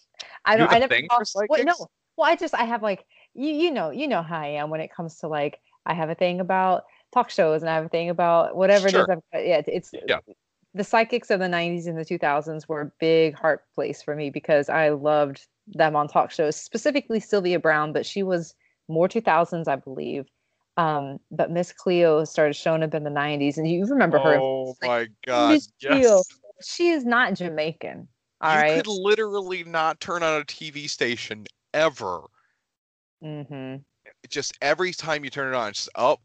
I 0.45 0.58
don't. 0.58 0.71
I 0.71 0.79
never. 0.79 0.95
thought- 1.10 1.45
Well, 1.49 1.63
no. 1.63 1.73
Well, 2.17 2.29
I 2.29 2.36
just 2.36 2.53
I 2.53 2.63
have 2.65 2.84
like 2.84 3.06
you. 3.34 3.49
You 3.49 3.71
know. 3.71 3.89
You 3.89 4.08
know 4.08 4.21
how 4.21 4.39
I 4.39 4.47
am 4.47 4.69
when 4.69 4.82
it 4.82 4.91
comes 4.93 5.17
to 5.19 5.27
like 5.27 5.60
I 5.86 5.93
have 5.93 6.10
a 6.10 6.15
thing 6.15 6.39
about 6.39 6.84
talk 7.13 7.29
shows 7.29 7.62
and 7.62 7.69
I 7.69 7.75
have 7.75 7.86
a 7.86 7.89
thing 7.89 8.10
about 8.10 8.56
whatever 8.56 8.88
it 8.88 8.91
Sure. 8.91 9.01
is. 9.01 9.10
I've, 9.10 9.19
got- 9.32 9.45
yeah, 9.45 9.62
it's 9.67 9.91
Yeah. 10.08 10.19
the 10.73 10.84
psychics 10.84 11.29
of 11.32 11.39
the 11.39 11.47
'90s 11.47 11.88
and 11.88 11.97
the 11.97 12.06
2000s 12.06 12.67
were 12.67 12.82
a 12.82 12.91
big 12.99 13.36
heart 13.36 13.63
place 13.75 14.01
for 14.01 14.15
me 14.15 14.29
because 14.29 14.69
I 14.69 14.89
loved 14.89 15.47
them 15.67 15.95
on 15.95 16.08
talk 16.08 16.32
shows. 16.32 16.56
Specifically 16.56 17.19
Sylvia 17.19 17.60
Browne, 17.60 17.93
but 17.93 18.06
she 18.06 18.21
was 18.23 18.53
more 18.89 19.08
2000s, 19.08 19.67
I 19.67 19.75
believe. 19.77 20.25
Um, 20.75 21.19
but 21.32 21.51
Miss 21.51 21.71
Cleo 21.71 22.25
started 22.25 22.53
showing 22.56 22.82
up 22.84 22.93
in 22.95 23.03
the 23.03 23.10
90s, 23.12 23.58
and 23.58 23.69
you 23.69 23.86
remember 23.86 24.17
her 24.19 24.39
Oh 24.39 24.75
like, 24.82 24.89
my 24.89 25.08
god. 25.25 25.51
Miss 25.53 25.71
Cleo. 25.82 25.99
Yes. 26.01 26.23
she 26.63 26.89
is 26.89 27.06
not 27.06 27.36
Jamaican. 27.36 28.08
All 28.43 28.53
you 28.53 28.62
right. 28.62 28.75
could 28.75 28.88
literally 28.88 29.63
not 29.63 30.01
turn 30.01 30.21
on 30.21 30.41
a 30.41 30.43
TV 30.43 30.89
station 30.89 31.45
ever. 31.73 32.21
Mm-hmm. 33.23 33.77
Just 34.29 34.58
every 34.62 34.91
time 34.91 35.23
you 35.23 35.29
turn 35.29 35.53
it 35.53 35.58
on, 35.58 35.69
it's 35.69 35.86
just 35.86 35.89
oh, 35.95 36.17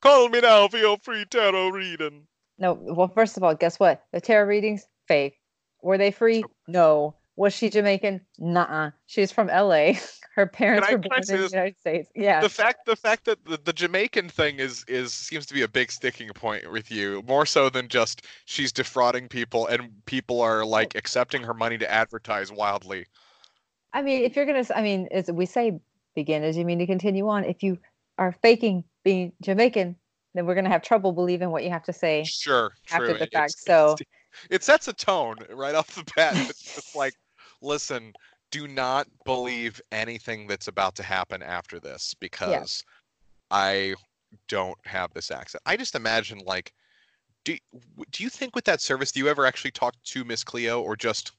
call 0.00 0.28
me 0.28 0.40
now 0.40 0.66
for 0.66 0.78
your 0.78 0.98
free 0.98 1.24
tarot 1.24 1.68
reading. 1.68 2.26
No, 2.58 2.74
well, 2.74 3.08
first 3.08 3.36
of 3.36 3.44
all, 3.44 3.54
guess 3.54 3.78
what? 3.78 4.02
The 4.12 4.20
tarot 4.20 4.46
readings, 4.46 4.84
fake. 5.06 5.38
Were 5.82 5.98
they 5.98 6.10
free? 6.10 6.44
No. 6.66 7.14
Was 7.40 7.54
she 7.54 7.70
Jamaican? 7.70 8.20
Nuh-uh. 8.38 8.90
She's 9.06 9.32
from 9.32 9.46
LA. 9.46 9.92
Her 10.34 10.46
parents 10.46 10.90
were 10.90 10.98
born 10.98 11.20
in 11.26 11.36
the? 11.40 11.48
United 11.50 11.78
States. 11.78 12.10
Yeah. 12.14 12.42
The 12.42 12.50
fact 12.50 12.84
the 12.84 12.94
fact 12.94 13.24
that 13.24 13.42
the, 13.46 13.58
the 13.64 13.72
Jamaican 13.72 14.28
thing 14.28 14.58
is 14.58 14.84
is 14.86 15.14
seems 15.14 15.46
to 15.46 15.54
be 15.54 15.62
a 15.62 15.68
big 15.68 15.90
sticking 15.90 16.28
point 16.34 16.70
with 16.70 16.90
you, 16.90 17.22
more 17.26 17.46
so 17.46 17.70
than 17.70 17.88
just 17.88 18.26
she's 18.44 18.72
defrauding 18.72 19.26
people 19.26 19.66
and 19.68 19.90
people 20.04 20.42
are 20.42 20.66
like 20.66 20.94
accepting 20.96 21.42
her 21.42 21.54
money 21.54 21.78
to 21.78 21.90
advertise 21.90 22.52
wildly. 22.52 23.06
I 23.94 24.02
mean, 24.02 24.22
if 24.22 24.36
you're 24.36 24.44
gonna, 24.46 24.64
I 24.76 24.82
mean, 24.82 25.08
as 25.10 25.30
we 25.32 25.46
say, 25.46 25.80
begin 26.14 26.44
as 26.44 26.58
you 26.58 26.66
mean 26.66 26.78
to 26.78 26.86
continue 26.86 27.26
on. 27.28 27.44
If 27.44 27.62
you 27.62 27.78
are 28.18 28.32
faking 28.42 28.84
being 29.02 29.32
Jamaican, 29.42 29.96
then 30.34 30.44
we're 30.44 30.54
gonna 30.54 30.68
have 30.68 30.82
trouble 30.82 31.12
believing 31.12 31.50
what 31.50 31.64
you 31.64 31.70
have 31.70 31.84
to 31.84 31.92
say. 31.94 32.22
Sure, 32.24 32.72
After 32.92 33.06
true. 33.06 33.14
the 33.14 33.18
fact, 33.20 33.54
it's- 33.56 33.64
so- 33.64 33.92
it's- 33.94 34.06
it 34.48 34.62
sets 34.62 34.86
a 34.86 34.92
tone 34.92 35.34
right 35.50 35.74
off 35.74 35.92
the 35.96 36.04
bat. 36.14 36.34
It's 36.48 36.62
just 36.76 36.94
like, 36.94 37.14
listen, 37.62 38.12
do 38.50 38.66
not 38.66 39.06
believe 39.24 39.80
anything 39.92 40.46
that's 40.46 40.68
about 40.68 40.94
to 40.96 41.02
happen 41.02 41.42
after 41.42 41.78
this 41.78 42.14
because 42.20 42.84
I 43.50 43.94
don't 44.48 44.78
have 44.84 45.12
this 45.12 45.30
accent. 45.30 45.62
I 45.66 45.76
just 45.76 45.94
imagine 45.94 46.40
like, 46.44 46.72
do 47.44 47.56
do 48.10 48.22
you 48.22 48.28
think 48.28 48.54
with 48.54 48.64
that 48.64 48.80
service, 48.80 49.12
do 49.12 49.20
you 49.20 49.28
ever 49.28 49.46
actually 49.46 49.70
talk 49.70 49.94
to 50.04 50.24
Miss 50.24 50.44
Cleo 50.44 50.82
or 50.82 50.96
just 50.96 51.32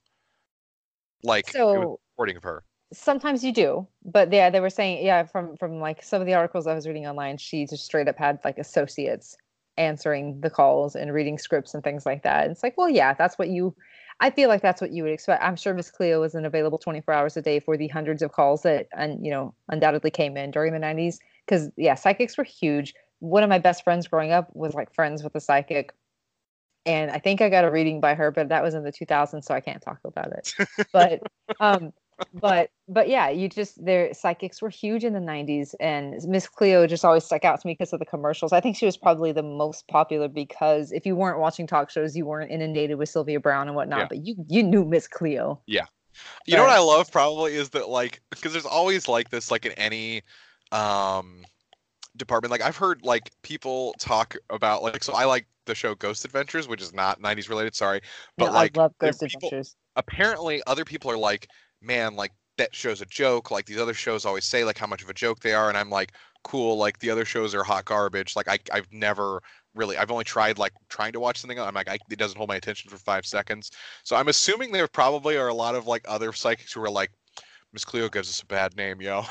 like 1.23 1.51
So 1.51 1.99
recording 2.15 2.37
of 2.37 2.43
her? 2.43 2.63
sometimes 2.93 3.43
you 3.43 3.53
do 3.53 3.87
but 4.03 4.31
yeah 4.33 4.49
they 4.49 4.59
were 4.59 4.69
saying 4.69 5.05
yeah 5.05 5.23
from 5.23 5.55
from 5.55 5.79
like 5.79 6.03
some 6.03 6.19
of 6.21 6.27
the 6.27 6.33
articles 6.33 6.67
i 6.67 6.73
was 6.73 6.85
reading 6.85 7.07
online 7.07 7.37
she 7.37 7.65
just 7.65 7.85
straight 7.85 8.07
up 8.07 8.17
had 8.17 8.37
like 8.43 8.57
associates 8.57 9.37
answering 9.77 10.39
the 10.41 10.49
calls 10.49 10.95
and 10.95 11.13
reading 11.13 11.37
scripts 11.37 11.73
and 11.73 11.83
things 11.83 12.05
like 12.05 12.23
that 12.23 12.43
and 12.43 12.51
it's 12.51 12.63
like 12.63 12.77
well 12.77 12.89
yeah 12.89 13.13
that's 13.13 13.37
what 13.39 13.47
you 13.47 13.73
i 14.21 14.29
feel 14.29 14.47
like 14.47 14.61
that's 14.61 14.79
what 14.79 14.91
you 14.91 15.03
would 15.03 15.11
expect. 15.11 15.43
I'm 15.43 15.55
sure 15.55 15.73
miss 15.73 15.91
cleo 15.91 16.23
isn't 16.23 16.45
available 16.45 16.77
24 16.77 17.13
hours 17.13 17.35
a 17.35 17.41
day 17.41 17.59
for 17.59 17.75
the 17.75 17.89
hundreds 17.89 18.21
of 18.21 18.31
calls 18.31 18.61
that 18.63 18.87
and 18.93 19.23
you 19.25 19.31
know 19.31 19.53
undoubtedly 19.69 20.11
came 20.11 20.37
in 20.37 20.51
during 20.51 20.71
the 20.71 20.79
90s 20.79 21.17
because 21.45 21.69
yeah 21.77 21.95
psychics 21.95 22.37
were 22.37 22.43
huge. 22.43 22.93
One 23.19 23.43
of 23.43 23.49
my 23.49 23.59
best 23.59 23.83
friends 23.83 24.07
growing 24.07 24.31
up 24.31 24.49
was 24.55 24.73
like 24.73 24.93
friends 24.93 25.23
with 25.23 25.35
a 25.35 25.39
psychic 25.41 25.93
and 26.85 27.11
i 27.11 27.19
think 27.19 27.41
i 27.41 27.49
got 27.49 27.63
a 27.63 27.69
reading 27.69 28.01
by 28.01 28.15
her 28.15 28.31
but 28.31 28.49
that 28.49 28.63
was 28.63 28.73
in 28.73 28.83
the 28.83 28.91
2000s 28.91 29.43
so 29.43 29.53
i 29.53 29.59
can't 29.59 29.81
talk 29.81 29.99
about 30.05 30.31
it. 30.31 30.53
But 30.91 31.21
um 31.59 31.93
but 32.33 32.69
but 32.87 33.07
yeah 33.09 33.29
you 33.29 33.47
just 33.49 33.83
their 33.83 34.13
psychics 34.13 34.61
were 34.61 34.69
huge 34.69 35.03
in 35.03 35.13
the 35.13 35.19
90s 35.19 35.73
and 35.79 36.15
miss 36.27 36.47
cleo 36.47 36.85
just 36.87 37.03
always 37.05 37.23
stuck 37.23 37.43
out 37.45 37.59
to 37.59 37.67
me 37.67 37.73
because 37.73 37.93
of 37.93 37.99
the 37.99 38.05
commercials 38.05 38.51
i 38.53 38.59
think 38.59 38.75
she 38.77 38.85
was 38.85 38.97
probably 38.97 39.31
the 39.31 39.43
most 39.43 39.87
popular 39.87 40.27
because 40.27 40.91
if 40.91 41.05
you 41.05 41.15
weren't 41.15 41.39
watching 41.39 41.65
talk 41.67 41.89
shows 41.89 42.15
you 42.15 42.25
weren't 42.25 42.51
inundated 42.51 42.97
with 42.97 43.09
sylvia 43.09 43.39
browne 43.39 43.67
and 43.67 43.75
whatnot 43.75 43.99
Yeah. 43.99 44.07
but 44.09 44.25
you 44.25 44.35
you 44.47 44.63
knew 44.63 44.85
miss 44.85 45.07
cleo 45.07 45.59
Yeah. 45.67 45.85
You 46.45 46.57
know 46.57 46.63
what 46.63 46.71
I 46.71 46.79
love 46.79 47.09
probably 47.09 47.55
is 47.55 47.69
that 47.69 47.87
like 47.87 48.21
because 48.31 48.51
there's 48.51 48.65
always 48.65 49.07
like 49.07 49.29
this 49.29 49.49
like 49.49 49.65
in 49.65 49.71
any 49.73 50.21
um 50.73 51.45
department 52.17 52.51
like 52.51 52.61
I've 52.61 52.75
heard 52.75 53.03
like 53.03 53.31
people 53.43 53.95
talk 53.97 54.35
about 54.49 54.83
like 54.83 55.03
so 55.03 55.13
I 55.13 55.23
like 55.23 55.47
the 55.65 55.73
show 55.73 55.95
Ghost 55.95 56.25
Adventures 56.25 56.67
which 56.67 56.81
is 56.81 56.93
not 56.93 57.21
90s 57.21 57.47
related 57.49 57.75
sorry 57.75 58.01
but 58.37 58.47
No, 58.47 58.51
like 58.51 58.77
i 58.77 58.81
love 58.81 58.93
ghost 58.99 59.23
are 59.23 59.27
people- 59.27 59.47
adventures 59.47 59.75
apparently 59.95 60.61
other 60.67 60.83
people 60.83 61.09
are 61.09 61.17
like 61.17 61.47
man 61.81 62.15
like 62.15 62.31
that 62.57 62.75
show's 62.75 63.01
a 63.01 63.05
joke 63.05 63.49
like 63.49 63.65
these 63.65 63.79
other 63.79 63.93
shows 63.93 64.25
always 64.25 64.45
say 64.45 64.63
like 64.63 64.77
how 64.77 64.87
much 64.87 65.01
of 65.01 65.09
a 65.09 65.13
joke 65.13 65.39
they 65.39 65.53
are 65.53 65.69
and 65.69 65.77
I'm 65.77 65.89
like 65.89 66.13
cool 66.43 66.77
like 66.77 66.99
the 66.99 67.09
other 67.09 67.25
shows 67.25 67.55
are 67.55 67.63
hot 67.63 67.85
garbage 67.85 68.35
like 68.35 68.47
I 68.47 68.59
I've 68.71 68.91
never 68.91 69.41
really 69.73 69.97
I've 69.97 70.11
only 70.11 70.23
tried 70.23 70.57
like 70.57 70.73
trying 70.89 71.13
to 71.13 71.19
watch 71.19 71.39
something 71.39 71.59
I'm 71.59 71.73
like 71.73 71.89
I, 71.89 71.97
it 72.09 72.19
doesn't 72.19 72.37
hold 72.37 72.49
my 72.49 72.55
attention 72.57 72.89
for 72.89 72.97
5 72.97 73.25
seconds. 73.25 73.71
So 74.03 74.15
I'm 74.15 74.27
assuming 74.27 74.71
there 74.71 74.87
probably 74.87 75.37
are 75.37 75.47
a 75.47 75.53
lot 75.53 75.75
of 75.75 75.87
like 75.87 76.03
other 76.07 76.33
psychics 76.33 76.73
who 76.73 76.83
are 76.83 76.89
like 76.89 77.11
Miss 77.73 77.85
Cleo 77.85 78.09
gives 78.09 78.29
us 78.29 78.41
a 78.41 78.45
bad 78.45 78.75
name 78.75 79.01
yo. 79.01 79.23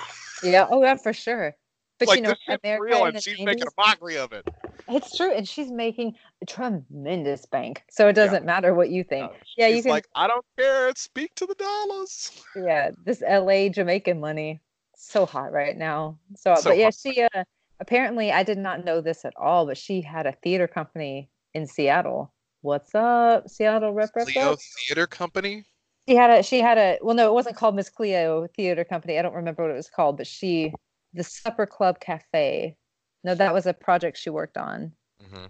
Yeah 0.43 0.67
oh 0.71 0.83
yeah 0.83 0.97
for 0.97 1.13
sure. 1.13 1.55
But 1.99 2.09
like 2.09 2.17
you 2.17 2.23
know 2.23 2.35
America 2.49 2.83
real 2.83 3.05
and 3.05 3.23
she's 3.23 3.39
90s, 3.39 3.45
making 3.45 3.67
a 3.67 3.71
mockery 3.77 4.17
of 4.17 4.33
it 4.33 4.49
it's 4.91 5.17
true 5.17 5.33
and 5.33 5.49
she's 5.49 5.71
making 5.71 6.15
a 6.43 6.47
tremendous 6.47 7.47
bank 7.47 7.83
so 7.91 8.09
it 8.09 8.15
doesn't 8.15 8.45
matter 8.45 8.75
what 8.75 8.91
you 8.91 9.05
think. 9.05 9.31
Uh, 9.31 9.35
yeah 9.57 9.69
you 9.69 9.83
can 9.83 9.91
like 9.91 10.07
I 10.15 10.27
don't 10.27 10.45
care 10.59 10.93
speak 10.97 11.35
to 11.37 11.47
the 11.47 11.55
dollars. 11.55 12.31
Yeah 12.57 12.91
this 13.05 13.23
la 13.23 13.69
jamaican 13.69 14.21
money 14.21 14.61
so 14.97 15.25
hot 15.27 15.53
right 15.53 15.77
now. 15.77 16.19
So, 16.37 16.55
So 16.57 16.71
but 16.71 16.79
yeah 16.79 16.87
hot. 16.87 16.95
she 16.95 17.23
uh, 17.23 17.45
apparently 17.81 18.31
i 18.31 18.43
did 18.43 18.59
not 18.59 18.85
know 18.85 19.01
this 19.01 19.25
at 19.25 19.33
all 19.39 19.65
but 19.65 19.79
she 19.79 20.03
had 20.03 20.27
a 20.27 20.33
theater 20.33 20.69
company 20.69 21.31
in 21.55 21.67
seattle. 21.67 22.33
What's 22.63 22.95
up 22.95 23.49
seattle 23.49 23.93
rep 23.93 24.11
rep? 24.15 24.29
Theater 24.29 25.07
Company? 25.07 25.65
She 26.09 26.17
had 26.17 26.31
a 26.31 26.43
she 26.43 26.61
had 26.61 26.79
a 26.79 26.99
well 27.03 27.15
no 27.15 27.29
it 27.29 27.35
wasn't 27.35 27.57
called 27.57 27.75
miss 27.75 27.89
cleo 27.89 28.47
theater 28.57 28.85
company. 28.85 29.19
I 29.19 29.23
don't 29.23 29.35
remember 29.35 29.63
what 29.63 29.71
it 29.73 29.77
was 29.77 29.89
called 29.89 30.17
but 30.19 30.27
she 30.27 30.73
the 31.15 31.25
supper 31.25 31.67
club 31.67 32.01
cafe 32.01 32.77
no 33.25 33.35
that 33.35 33.55
was 33.55 33.67
a 33.67 33.75
project 33.75 34.17
she 34.17 34.31
worked 34.31 34.57
on 34.57 34.93
hmm 35.29 35.47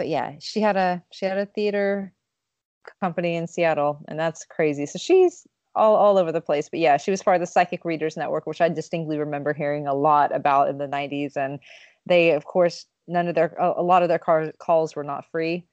but 0.00 0.08
yeah, 0.08 0.36
she 0.40 0.62
had 0.62 0.78
a 0.78 1.02
she 1.12 1.26
had 1.26 1.36
a 1.36 1.44
theater 1.44 2.10
company 3.02 3.36
in 3.36 3.46
Seattle, 3.46 4.02
and 4.08 4.18
that's 4.18 4.46
crazy. 4.46 4.86
So 4.86 4.98
she's 4.98 5.46
all 5.74 5.94
all 5.94 6.16
over 6.16 6.32
the 6.32 6.40
place. 6.40 6.70
But 6.70 6.80
yeah, 6.80 6.96
she 6.96 7.10
was 7.10 7.22
part 7.22 7.34
of 7.34 7.42
the 7.42 7.46
Psychic 7.46 7.84
Readers 7.84 8.16
Network, 8.16 8.46
which 8.46 8.62
I 8.62 8.70
distinctly 8.70 9.18
remember 9.18 9.52
hearing 9.52 9.86
a 9.86 9.92
lot 9.92 10.34
about 10.34 10.70
in 10.70 10.78
the 10.78 10.86
'90s. 10.86 11.36
And 11.36 11.58
they, 12.06 12.30
of 12.30 12.46
course, 12.46 12.86
none 13.08 13.28
of 13.28 13.34
their 13.34 13.54
a, 13.58 13.82
lot 13.82 14.02
of 14.02 14.08
their 14.08 14.18
car, 14.18 14.50
calls 14.58 14.96
were 14.96 15.04
not 15.04 15.26
free, 15.30 15.66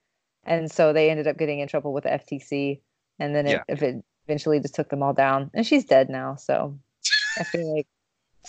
and 0.44 0.70
so 0.70 0.92
they 0.92 1.10
ended 1.10 1.28
up 1.28 1.38
getting 1.38 1.62
in 1.62 1.70
trouble 1.70 1.94
with 1.94 2.04
the 2.04 2.10
FTC. 2.10 2.82
And 3.20 3.34
then 3.34 3.48
it, 3.48 3.62
if 3.70 3.82
it 3.82 4.04
eventually 4.28 4.60
just 4.60 4.76
took 4.76 4.90
them 4.90 5.04
all 5.04 5.14
down. 5.14 5.52
And 5.54 5.66
she's 5.66 5.86
dead 5.86 6.10
now, 6.10 6.36
so 6.36 6.78
I 7.40 7.46
feel 7.46 7.74
like 7.74 7.88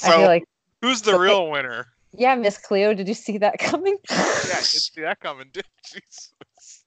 I 0.02 0.10
feel 0.10 0.26
like 0.26 0.44
Who's 0.82 1.02
the 1.02 1.14
Okay. 1.14 1.20
real 1.20 1.50
winner? 1.50 1.86
Yeah, 2.12 2.34
Miss 2.36 2.58
Cleo, 2.58 2.94
did 2.94 3.08
you 3.08 3.14
see 3.14 3.38
that 3.38 3.58
coming? 3.58 3.96
Yeah, 4.10 4.16
I 4.16 4.60
didn't 4.60 4.68
see 4.68 5.02
that 5.02 5.20
coming, 5.20 5.50
did 5.52 5.64
Jesus. 5.84 6.32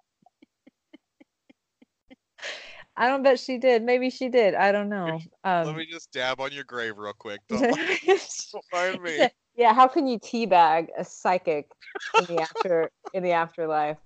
I 2.97 3.08
don't 3.08 3.23
bet 3.23 3.39
she 3.39 3.58
did. 3.58 3.84
Maybe 3.84 4.10
she 4.10 4.30
did. 4.30 4.56
I 4.56 4.71
don't 4.71 4.89
know. 4.89 5.19
Let 5.43 5.65
Um, 5.65 5.77
me 5.77 5.86
just 5.86 6.12
dab 6.12 6.39
on 6.41 6.51
your 6.51 6.63
grave 6.63 6.97
real 6.97 7.13
quick. 7.13 7.41
Don't, 7.47 7.62
don't 8.51 8.65
mind 8.73 9.04
me. 9.04 9.30
yeah, 9.56 9.73
how 9.73 9.88
can 9.88 10.08
you 10.08 10.19
teabag 10.19 10.88
a 10.97 11.06
psychic 11.06 11.67
in 12.17 12.25
the 12.25 12.41
after 12.41 12.91
in 13.13 13.23
the 13.23 13.32
afterlife? 13.32 13.97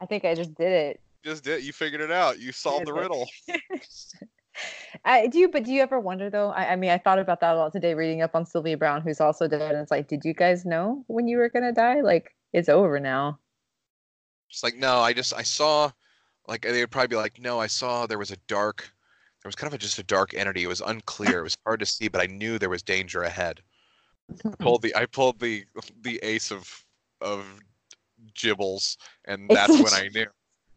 I 0.00 0.06
think 0.06 0.24
I 0.24 0.34
just 0.34 0.54
did 0.54 0.72
it. 0.72 1.00
Just 1.24 1.44
did. 1.44 1.64
You 1.64 1.72
figured 1.72 2.00
it 2.00 2.10
out. 2.10 2.38
You 2.38 2.52
solved 2.52 2.86
the 2.86 2.92
riddle. 2.92 3.28
I 5.04 5.26
do 5.26 5.38
you, 5.38 5.48
but 5.48 5.64
do 5.64 5.72
you 5.72 5.82
ever 5.82 6.00
wonder 6.00 6.30
though? 6.30 6.50
I, 6.50 6.72
I 6.72 6.76
mean, 6.76 6.90
I 6.90 6.98
thought 6.98 7.18
about 7.18 7.40
that 7.40 7.54
a 7.54 7.58
lot 7.58 7.72
today, 7.72 7.94
reading 7.94 8.22
up 8.22 8.34
on 8.34 8.46
Sylvia 8.46 8.76
Browne, 8.76 9.02
who's 9.02 9.20
also 9.20 9.46
dead. 9.48 9.60
And 9.60 9.80
it's 9.80 9.90
like, 9.90 10.08
did 10.08 10.24
you 10.24 10.34
guys 10.34 10.64
know 10.64 11.04
when 11.06 11.28
you 11.28 11.38
were 11.38 11.48
gonna 11.48 11.72
die? 11.72 12.00
Like, 12.00 12.34
it's 12.52 12.68
over 12.68 12.98
now. 13.00 13.38
Just 14.50 14.62
like 14.62 14.76
no, 14.76 14.98
I 14.98 15.12
just 15.12 15.34
I 15.34 15.42
saw, 15.42 15.90
like 16.48 16.62
they 16.62 16.80
would 16.80 16.90
probably 16.90 17.08
be 17.08 17.16
like, 17.16 17.40
no, 17.40 17.60
I 17.60 17.66
saw 17.66 18.06
there 18.06 18.18
was 18.18 18.30
a 18.30 18.36
dark, 18.48 18.90
there 19.42 19.48
was 19.48 19.56
kind 19.56 19.68
of 19.68 19.74
a, 19.74 19.78
just 19.78 19.98
a 19.98 20.04
dark 20.04 20.34
entity. 20.34 20.62
It 20.62 20.68
was 20.68 20.80
unclear. 20.80 21.40
It 21.40 21.44
was 21.44 21.56
hard 21.64 21.80
to 21.80 21.86
see, 21.86 22.08
but 22.08 22.20
I 22.20 22.26
knew 22.26 22.58
there 22.58 22.70
was 22.70 22.82
danger 22.82 23.22
ahead. 23.22 23.60
I 24.44 24.50
pulled 24.58 24.82
the 24.82 24.94
I 24.94 25.06
pulled 25.06 25.40
the 25.40 25.64
the 26.02 26.18
ace 26.22 26.50
of 26.50 26.84
of 27.20 27.44
gibbles, 28.34 28.96
and 29.24 29.48
that's 29.50 29.72
when 29.72 29.92
I 29.92 30.08
knew 30.14 30.26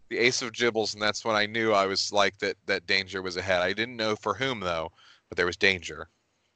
the 0.10 0.18
ace 0.18 0.42
of 0.42 0.52
gibbles, 0.54 0.94
and 0.94 1.02
that's 1.02 1.24
when 1.24 1.36
I 1.36 1.46
knew 1.46 1.72
I 1.74 1.86
was 1.86 2.12
like 2.12 2.38
that 2.40 2.56
that 2.66 2.88
danger 2.88 3.22
was 3.22 3.38
ahead. 3.38 3.62
I 3.62 3.74
didn't 3.74 3.96
know 3.96 4.16
for 4.16 4.34
whom 4.34 4.60
though, 4.60 4.92
but 5.30 5.38
there 5.38 5.46
was 5.46 5.58
danger. 5.58 6.10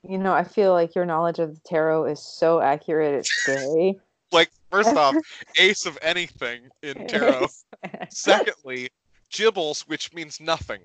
You 0.08 0.18
know, 0.18 0.34
I 0.34 0.44
feel 0.44 0.74
like 0.74 0.96
your 0.96 1.06
knowledge 1.06 1.40
of 1.40 1.54
the 1.56 1.62
tarot 1.66 2.06
is 2.06 2.20
so 2.20 2.60
accurate. 2.60 3.16
It's 3.16 3.30
scary. 3.30 4.00
Like 4.32 4.50
first 4.72 4.96
off, 4.96 5.16
ace 5.60 5.86
of 5.86 5.96
anything 6.02 6.64
in 6.82 7.06
tarot. 7.06 7.46
Secondly, 8.10 8.90
gibbles, 9.32 9.82
which 9.82 10.12
means 10.12 10.40
nothing. 10.40 10.80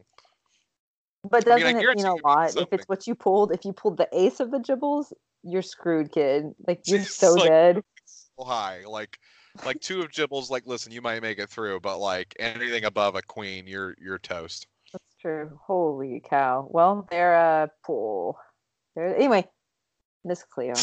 But 1.25 1.51
I 1.51 1.57
mean, 1.57 1.65
I 1.65 1.73
doesn't 1.73 1.89
it 1.89 1.97
mean 1.97 2.07
a 2.07 2.15
it 2.17 2.25
lot? 2.25 2.57
If 2.57 2.69
it's 2.73 2.87
what 2.91 3.07
you 3.07 3.15
pulled, 3.15 3.53
if 3.53 3.65
you 3.65 3.73
pulled 3.73 3.97
the 3.97 4.07
ace 4.13 4.41
of 4.41 4.51
the 4.51 4.59
gibbles, 4.59 5.15
you're 5.43 5.63
screwed, 5.63 6.13
kid. 6.13 6.53
Like 6.67 6.83
you're 6.85 7.01
It's 7.01 7.15
so 7.17 7.33
like- 7.33 7.49
dead. 7.49 7.83
So 8.05 8.45
high, 8.45 8.83
like 8.87 9.19
like 9.65 9.81
two 9.81 10.03
of 10.03 10.11
gibbles. 10.11 10.51
Like 10.51 10.67
listen, 10.67 10.93
you 10.93 11.03
might 11.03 11.23
make 11.23 11.39
it 11.39 11.49
through, 11.49 11.81
but 11.81 11.99
like 11.99 12.35
anything 12.39 12.85
above 12.85 13.15
a 13.15 13.23
queen, 13.23 13.67
you're 13.67 13.95
you're 14.01 14.19
toast. 14.19 14.67
That's 14.93 15.15
true. 15.21 15.59
Holy 15.67 16.23
cow. 16.29 16.67
Well, 16.71 17.07
they're 17.11 17.37
uh 17.37 17.67
pool. 17.85 18.39
There 18.95 19.15
anyway, 19.15 19.47
Miss 20.25 20.43
Cleo. 20.43 20.75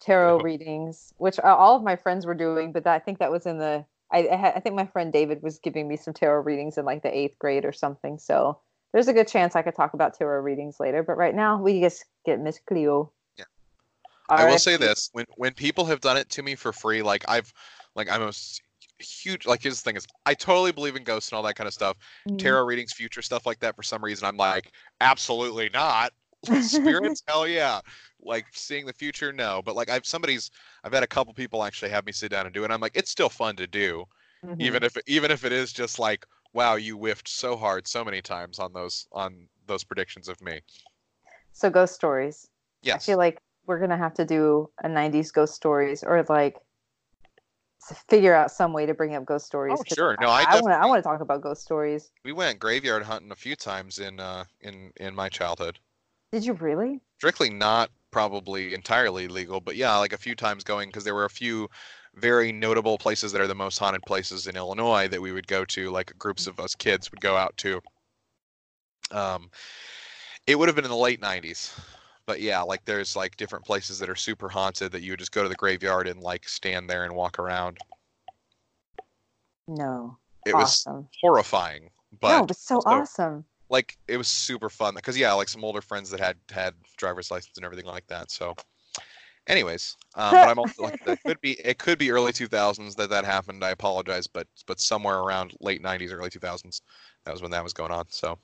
Tarot 0.00 0.38
readings, 0.42 1.12
which 1.18 1.38
all 1.40 1.76
of 1.76 1.82
my 1.82 1.96
friends 1.96 2.26
were 2.26 2.34
doing, 2.34 2.72
but 2.72 2.84
that, 2.84 2.94
I 2.94 2.98
think 2.98 3.18
that 3.18 3.30
was 3.30 3.46
in 3.46 3.58
the 3.58 3.84
I 4.12 4.26
I, 4.26 4.52
I 4.56 4.60
think 4.60 4.74
my 4.74 4.86
friend 4.86 5.12
David 5.12 5.42
was 5.42 5.58
giving 5.58 5.88
me 5.88 5.96
some 5.96 6.14
tarot 6.14 6.42
readings 6.42 6.78
in 6.78 6.84
like 6.84 7.02
the 7.02 7.08
8th 7.08 7.38
grade 7.38 7.64
or 7.64 7.72
something. 7.72 8.18
So, 8.18 8.60
there's 8.92 9.08
a 9.08 9.12
good 9.12 9.26
chance 9.26 9.56
I 9.56 9.62
could 9.62 9.74
talk 9.74 9.92
about 9.94 10.14
tarot 10.14 10.42
readings 10.42 10.78
later, 10.78 11.02
but 11.02 11.16
right 11.16 11.34
now 11.34 11.60
we 11.60 11.80
just 11.80 12.04
get 12.24 12.40
Miss 12.40 12.60
Cleo. 12.60 13.10
I 14.28 14.44
will 14.44 14.58
say 14.58 14.76
this: 14.76 15.08
when 15.12 15.26
when 15.36 15.54
people 15.54 15.84
have 15.86 16.00
done 16.00 16.16
it 16.16 16.28
to 16.30 16.42
me 16.42 16.54
for 16.54 16.72
free, 16.72 17.02
like 17.02 17.24
I've, 17.28 17.52
like 17.94 18.10
I'm 18.10 18.22
a 18.22 18.32
huge. 18.98 19.46
Like 19.46 19.62
here's 19.62 19.80
the 19.80 19.84
thing: 19.84 19.96
is 19.96 20.06
I 20.26 20.34
totally 20.34 20.72
believe 20.72 20.96
in 20.96 21.04
ghosts 21.04 21.30
and 21.30 21.36
all 21.36 21.42
that 21.44 21.56
kind 21.56 21.68
of 21.68 21.74
stuff. 21.74 21.96
Mhm. 22.28 22.38
Tarot 22.38 22.64
readings, 22.64 22.92
future 22.92 23.22
stuff 23.22 23.46
like 23.46 23.60
that. 23.60 23.76
For 23.76 23.82
some 23.82 24.02
reason, 24.02 24.26
I'm 24.26 24.36
like, 24.36 24.72
absolutely 25.00 25.70
not. 25.72 26.12
Spirits, 26.60 27.22
hell 27.28 27.46
yeah. 27.46 27.80
Like 28.22 28.46
seeing 28.52 28.86
the 28.86 28.92
future, 28.92 29.32
no. 29.32 29.62
But 29.64 29.76
like 29.76 29.90
I've 29.90 30.06
somebody's, 30.06 30.50
I've 30.84 30.92
had 30.92 31.02
a 31.02 31.06
couple 31.06 31.32
people 31.34 31.62
actually 31.64 31.90
have 31.90 32.06
me 32.06 32.12
sit 32.12 32.30
down 32.30 32.46
and 32.46 32.54
do 32.54 32.62
it. 32.62 32.64
And 32.66 32.72
I'm 32.72 32.80
like, 32.80 32.96
it's 32.96 33.10
still 33.10 33.28
fun 33.28 33.56
to 33.56 33.66
do, 33.66 34.04
Mhm. 34.44 34.60
even 34.60 34.82
if 34.82 34.96
even 35.06 35.30
if 35.30 35.44
it 35.44 35.52
is 35.52 35.72
just 35.72 35.98
like, 35.98 36.26
wow, 36.52 36.76
you 36.76 36.96
whiffed 36.96 37.28
so 37.28 37.56
hard 37.56 37.86
so 37.86 38.04
many 38.04 38.22
times 38.22 38.58
on 38.58 38.72
those 38.72 39.06
on 39.12 39.48
those 39.66 39.84
predictions 39.84 40.28
of 40.28 40.40
me. 40.42 40.60
So 41.52 41.70
ghost 41.70 41.94
stories. 41.94 42.48
Yes. 42.82 43.08
I 43.08 43.12
feel 43.12 43.18
like 43.18 43.38
we're 43.66 43.78
gonna 43.78 43.96
have 43.96 44.14
to 44.14 44.24
do 44.24 44.70
a 44.82 44.88
'90s 44.88 45.32
ghost 45.32 45.54
stories, 45.54 46.02
or 46.02 46.24
like 46.28 46.56
figure 48.08 48.34
out 48.34 48.50
some 48.50 48.72
way 48.72 48.86
to 48.86 48.94
bring 48.94 49.14
up 49.14 49.24
ghost 49.24 49.46
stories. 49.46 49.78
Oh, 49.78 49.84
sure. 49.86 50.16
No, 50.20 50.28
I 50.28 50.44
I 50.48 50.60
want 50.60 50.72
to. 50.72 50.78
I 50.78 50.86
want 50.86 51.02
to 51.02 51.08
talk 51.08 51.20
about 51.20 51.42
ghost 51.42 51.62
stories. 51.62 52.10
we 52.24 52.32
went 52.32 52.58
graveyard 52.58 53.02
hunting 53.02 53.30
a 53.30 53.36
few 53.36 53.56
times 53.56 53.98
in 53.98 54.20
uh 54.20 54.44
in 54.60 54.92
in 54.96 55.14
my 55.14 55.28
childhood. 55.28 55.78
Did 56.32 56.44
you 56.44 56.54
really? 56.54 57.00
strictly 57.24 57.48
not 57.48 57.90
probably 58.10 58.74
entirely 58.74 59.28
legal, 59.28 59.58
but 59.60 59.76
yeah, 59.76 59.96
like 59.96 60.12
a 60.12 60.18
few 60.18 60.34
times 60.34 60.62
going 60.62 60.90
because 60.90 61.04
there 61.04 61.14
were 61.14 61.24
a 61.24 61.30
few 61.30 61.68
very 62.14 62.52
notable 62.52 62.98
places 62.98 63.32
that 63.32 63.40
are 63.40 63.46
the 63.46 63.54
most 63.54 63.78
haunted 63.78 64.02
places 64.02 64.46
in 64.46 64.56
Illinois 64.56 65.08
that 65.08 65.22
we 65.22 65.32
would 65.32 65.46
go 65.46 65.64
to, 65.64 65.90
like 65.90 66.12
groups 66.18 66.46
of 66.46 66.60
us 66.60 66.74
kids 66.74 67.10
would 67.10 67.20
go 67.20 67.34
out 67.34 67.56
to. 67.56 67.80
Um, 69.10 69.50
it 70.46 70.58
would 70.58 70.68
have 70.68 70.76
been 70.76 70.84
in 70.84 70.90
the 70.90 70.96
late 70.96 71.20
'90s, 71.20 71.72
but 72.26 72.40
yeah, 72.40 72.62
like 72.62 72.84
there's 72.84 73.16
like 73.16 73.36
different 73.36 73.64
places 73.64 73.98
that 73.98 74.08
are 74.08 74.16
super 74.16 74.48
haunted 74.48 74.92
that 74.92 75.02
you 75.02 75.12
would 75.12 75.18
just 75.18 75.32
go 75.32 75.42
to 75.42 75.48
the 75.48 75.54
graveyard 75.54 76.08
and 76.08 76.20
like 76.20 76.48
stand 76.48 76.88
there 76.88 77.04
and 77.04 77.14
walk 77.14 77.38
around. 77.38 77.78
No. 79.68 80.18
It 80.46 80.54
was 80.54 80.86
horrifying, 81.22 81.90
but 82.20 82.38
no, 82.40 82.46
but 82.46 82.56
so 82.56 82.76
also- 82.76 82.88
awesome. 82.90 83.44
like 83.70 83.96
it 84.08 84.16
was 84.18 84.28
super 84.28 84.68
fun 84.68 84.94
because 84.94 85.16
yeah 85.16 85.32
like 85.32 85.48
some 85.48 85.64
older 85.64 85.80
friends 85.80 86.10
that 86.10 86.20
had 86.20 86.36
had 86.50 86.74
driver's 86.98 87.30
license 87.30 87.56
and 87.56 87.64
everything 87.64 87.86
like 87.86 88.06
that 88.08 88.30
so 88.30 88.54
anyways 89.46 89.96
um, 90.16 90.32
but 90.32 90.48
i'm 90.48 90.58
also 90.58 90.82
like 90.82 91.00
it 91.06 91.18
could 91.24 91.40
be 91.40 91.52
it 91.64 91.78
could 91.78 91.98
be 91.98 92.10
early 92.10 92.30
2000s 92.30 92.94
that 92.94 93.08
that 93.08 93.24
happened 93.24 93.64
i 93.64 93.70
apologize 93.70 94.26
but 94.26 94.46
but 94.66 94.78
somewhere 94.78 95.20
around 95.20 95.54
late 95.60 95.82
90s 95.82 96.12
early 96.12 96.28
2000s 96.28 96.82
that 97.24 97.32
was 97.32 97.40
when 97.40 97.50
that 97.50 97.64
was 97.64 97.72
going 97.72 97.90
on 97.90 98.04
so 98.10 98.38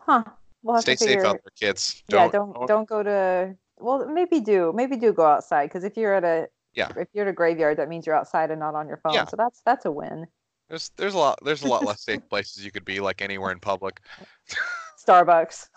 Huh. 0.00 0.24
We'll 0.68 0.82
stay 0.82 0.96
safe 0.96 1.24
out 1.24 1.40
there 1.42 1.52
kids 1.58 2.02
yeah, 2.08 2.28
don't 2.28 2.66
don't 2.68 2.88
go 2.88 3.02
to. 3.02 3.56
Well, 3.78 4.06
maybe 4.08 4.40
do 4.40 4.72
maybe 4.74 4.96
do 4.96 5.12
go 5.14 5.24
outside 5.24 5.66
because 5.66 5.82
if 5.84 5.96
you're 5.96 6.14
at 6.14 6.24
a 6.24 6.48
Yeah. 6.74 6.92
if 6.96 7.08
you're 7.14 7.24
at 7.24 7.30
a 7.30 7.32
graveyard, 7.32 7.78
that 7.78 7.88
means 7.88 8.06
you're 8.06 8.14
outside 8.14 8.50
and 8.50 8.60
not 8.60 8.74
on 8.74 8.86
your 8.86 8.98
phone. 8.98 9.14
Yeah. 9.14 9.24
So 9.24 9.36
that's 9.36 9.62
that's 9.64 9.86
a 9.86 9.90
win. 9.90 10.26
there's 10.68 10.90
there's 10.98 11.14
a 11.14 11.18
lot 11.18 11.38
there's 11.42 11.62
a 11.62 11.66
lot 11.68 11.84
less 11.86 12.04
safe 12.04 12.20
places 12.30 12.64
you 12.64 12.70
could 12.70 12.84
be 12.84 13.00
like 13.00 13.22
anywhere 13.22 13.50
in 13.50 13.58
public 13.60 14.00
Starbucks. 15.08 15.68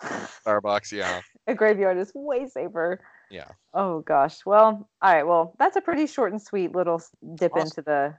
starbucks 0.44 0.92
yeah 0.92 1.20
a 1.46 1.54
graveyard 1.54 1.96
is 1.96 2.12
way 2.14 2.46
safer. 2.46 3.00
Yeah. 3.30 3.48
Oh 3.72 4.00
gosh. 4.00 4.44
Well, 4.44 4.88
all 5.00 5.14
right. 5.14 5.26
Well, 5.26 5.54
that's 5.58 5.76
a 5.76 5.80
pretty 5.80 6.06
short 6.06 6.32
and 6.32 6.42
sweet 6.42 6.74
little 6.74 7.00
dip 7.36 7.52
Awesome. 7.52 7.66
into 7.66 7.82
the 7.82 8.14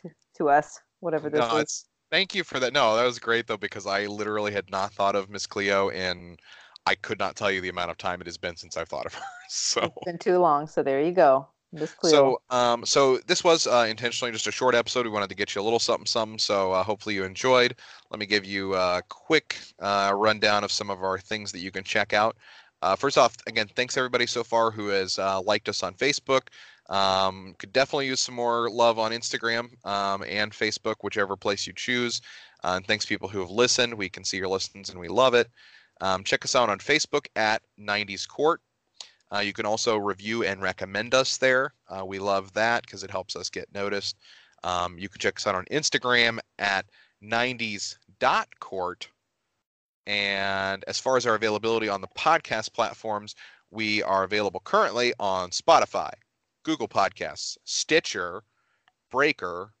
to, 0.00 0.10
to 0.38 0.48
us, 0.48 0.80
whatever 1.00 1.28
this 1.28 1.40
no, 1.40 1.56
is. 1.56 1.62
it's, 1.62 1.84
thank 2.14 2.32
you 2.32 2.44
for 2.44 2.60
that 2.60 2.72
no 2.72 2.94
that 2.94 3.04
was 3.04 3.18
great 3.18 3.48
though 3.48 3.56
because 3.56 3.88
i 3.88 4.06
literally 4.06 4.52
had 4.52 4.70
not 4.70 4.92
thought 4.92 5.16
of 5.16 5.28
miss 5.28 5.48
cleo 5.48 5.90
and 5.90 6.38
i 6.86 6.94
could 6.94 7.18
not 7.18 7.34
tell 7.34 7.50
you 7.50 7.60
the 7.60 7.68
amount 7.68 7.90
of 7.90 7.98
time 7.98 8.20
it 8.20 8.26
has 8.28 8.38
been 8.38 8.54
since 8.54 8.76
i've 8.76 8.88
thought 8.88 9.04
of 9.04 9.14
her 9.14 9.22
so 9.48 9.80
It's 9.82 10.04
been 10.04 10.18
too 10.18 10.38
long. 10.38 10.66
So 10.66 10.82
there 10.82 11.02
you 11.02 11.12
go. 11.12 11.48
Miss 11.72 11.92
Cleo. 11.92 12.12
So, 12.12 12.56
um, 12.56 12.86
so 12.86 13.18
this 13.26 13.42
was 13.42 13.66
uh, 13.66 13.86
intentionally 13.88 14.30
just 14.32 14.46
a 14.46 14.52
short 14.52 14.74
episode. 14.74 15.06
We 15.06 15.12
wanted 15.12 15.28
to 15.30 15.34
get 15.34 15.54
you 15.54 15.60
a 15.60 15.64
little 15.64 15.80
something, 15.80 16.06
something. 16.06 16.38
So, 16.38 16.72
uh, 16.72 16.84
hopefully 16.84 17.16
you 17.16 17.24
enjoyed. 17.24 17.74
Let 18.10 18.20
me 18.20 18.26
give 18.26 18.44
you 18.44 18.74
a 18.74 19.02
quick 19.08 19.58
uh, 19.80 20.12
rundown 20.14 20.62
of 20.62 20.70
some 20.70 20.88
of 20.88 21.02
our 21.02 21.18
things 21.18 21.50
that 21.52 21.58
you 21.58 21.72
can 21.72 21.82
check 21.82 22.12
out. 22.12 22.36
Uh, 22.80 22.94
first 22.94 23.18
off, 23.18 23.34
again, 23.46 23.68
thanks 23.74 23.96
everybody 23.96 24.26
so 24.26 24.44
far 24.44 24.70
who 24.70 24.88
has 24.88 25.18
uh, 25.18 25.40
liked 25.40 25.68
us 25.68 25.82
on 25.82 25.94
Facebook. 25.94 26.48
Um, 26.90 27.54
could 27.58 27.72
definitely 27.72 28.06
use 28.06 28.20
some 28.20 28.34
more 28.34 28.68
love 28.68 28.98
on 28.98 29.12
Instagram 29.12 29.68
um, 29.86 30.22
and 30.28 30.52
Facebook, 30.52 30.96
whichever 31.02 31.36
place 31.36 31.66
you 31.66 31.72
choose. 31.72 32.20
Uh, 32.62 32.74
and 32.76 32.86
thanks 32.86 33.06
people 33.06 33.28
who 33.28 33.40
have 33.40 33.50
listened. 33.50 33.94
We 33.94 34.08
can 34.08 34.24
see 34.24 34.36
your 34.36 34.48
listens 34.48 34.90
and 34.90 35.00
we 35.00 35.08
love 35.08 35.34
it. 35.34 35.48
Um, 36.00 36.24
check 36.24 36.44
us 36.44 36.54
out 36.54 36.68
on 36.68 36.78
Facebook 36.78 37.26
at 37.36 37.62
90s 37.80 38.28
Court. 38.28 38.60
Uh, 39.32 39.40
you 39.40 39.52
can 39.52 39.66
also 39.66 39.96
review 39.96 40.44
and 40.44 40.62
recommend 40.62 41.14
us 41.14 41.38
there. 41.38 41.72
Uh, 41.88 42.04
we 42.04 42.18
love 42.18 42.52
that 42.52 42.82
because 42.82 43.02
it 43.02 43.10
helps 43.10 43.36
us 43.36 43.50
get 43.50 43.72
noticed. 43.74 44.16
Um, 44.62 44.98
you 44.98 45.08
can 45.08 45.20
check 45.20 45.36
us 45.36 45.46
out 45.46 45.54
on 45.54 45.64
Instagram 45.66 46.38
at 46.58 46.86
90s.court. 47.22 49.08
And 50.06 50.84
as 50.86 51.00
far 51.00 51.16
as 51.16 51.26
our 51.26 51.34
availability 51.34 51.88
on 51.88 52.00
the 52.00 52.08
podcast 52.08 52.72
platforms, 52.72 53.34
we 53.70 54.02
are 54.02 54.24
available 54.24 54.60
currently 54.60 55.14
on 55.18 55.50
Spotify, 55.50 56.12
Google 56.64 56.88
Podcasts, 56.88 57.56
Stitcher, 57.64 58.42
Breaker, 59.10 59.72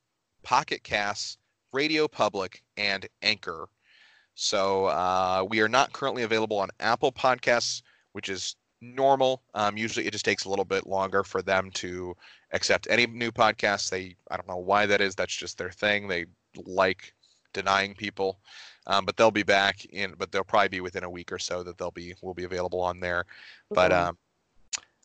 Pocket 0.42 0.84
Casts, 0.84 1.38
Radio 1.72 2.06
Public, 2.06 2.62
and 2.76 3.06
Anchor. 3.22 3.68
So 4.34 4.86
uh, 4.86 5.44
we 5.48 5.60
are 5.60 5.68
not 5.68 5.92
currently 5.92 6.22
available 6.22 6.58
on 6.58 6.68
Apple 6.80 7.12
Podcasts, 7.12 7.82
which 8.12 8.28
is 8.28 8.56
normal. 8.80 9.42
Um, 9.54 9.76
usually, 9.76 10.06
it 10.06 10.12
just 10.12 10.24
takes 10.24 10.44
a 10.44 10.50
little 10.50 10.64
bit 10.64 10.86
longer 10.86 11.24
for 11.24 11.42
them 11.42 11.70
to 11.72 12.14
accept 12.52 12.86
any 12.90 13.06
new 13.06 13.32
podcasts. 13.32 13.90
They, 13.90 14.16
I 14.30 14.36
don't 14.36 14.48
know 14.48 14.56
why 14.56 14.86
that 14.86 15.00
is. 15.00 15.14
That's 15.14 15.34
just 15.34 15.58
their 15.58 15.70
thing. 15.70 16.06
They 16.06 16.26
like 16.64 17.14
denying 17.52 17.94
people, 17.94 18.40
um, 18.86 19.04
but 19.04 19.16
they'll 19.16 19.30
be 19.30 19.42
back 19.42 19.84
in. 19.86 20.14
But 20.18 20.32
they'll 20.32 20.44
probably 20.44 20.68
be 20.68 20.80
within 20.80 21.04
a 21.04 21.10
week 21.10 21.32
or 21.32 21.38
so 21.38 21.62
that 21.62 21.78
they'll 21.78 21.90
be 21.90 22.14
will 22.22 22.34
be 22.34 22.44
available 22.44 22.80
on 22.80 23.00
there. 23.00 23.24
But 23.70 23.92
um, 23.92 24.18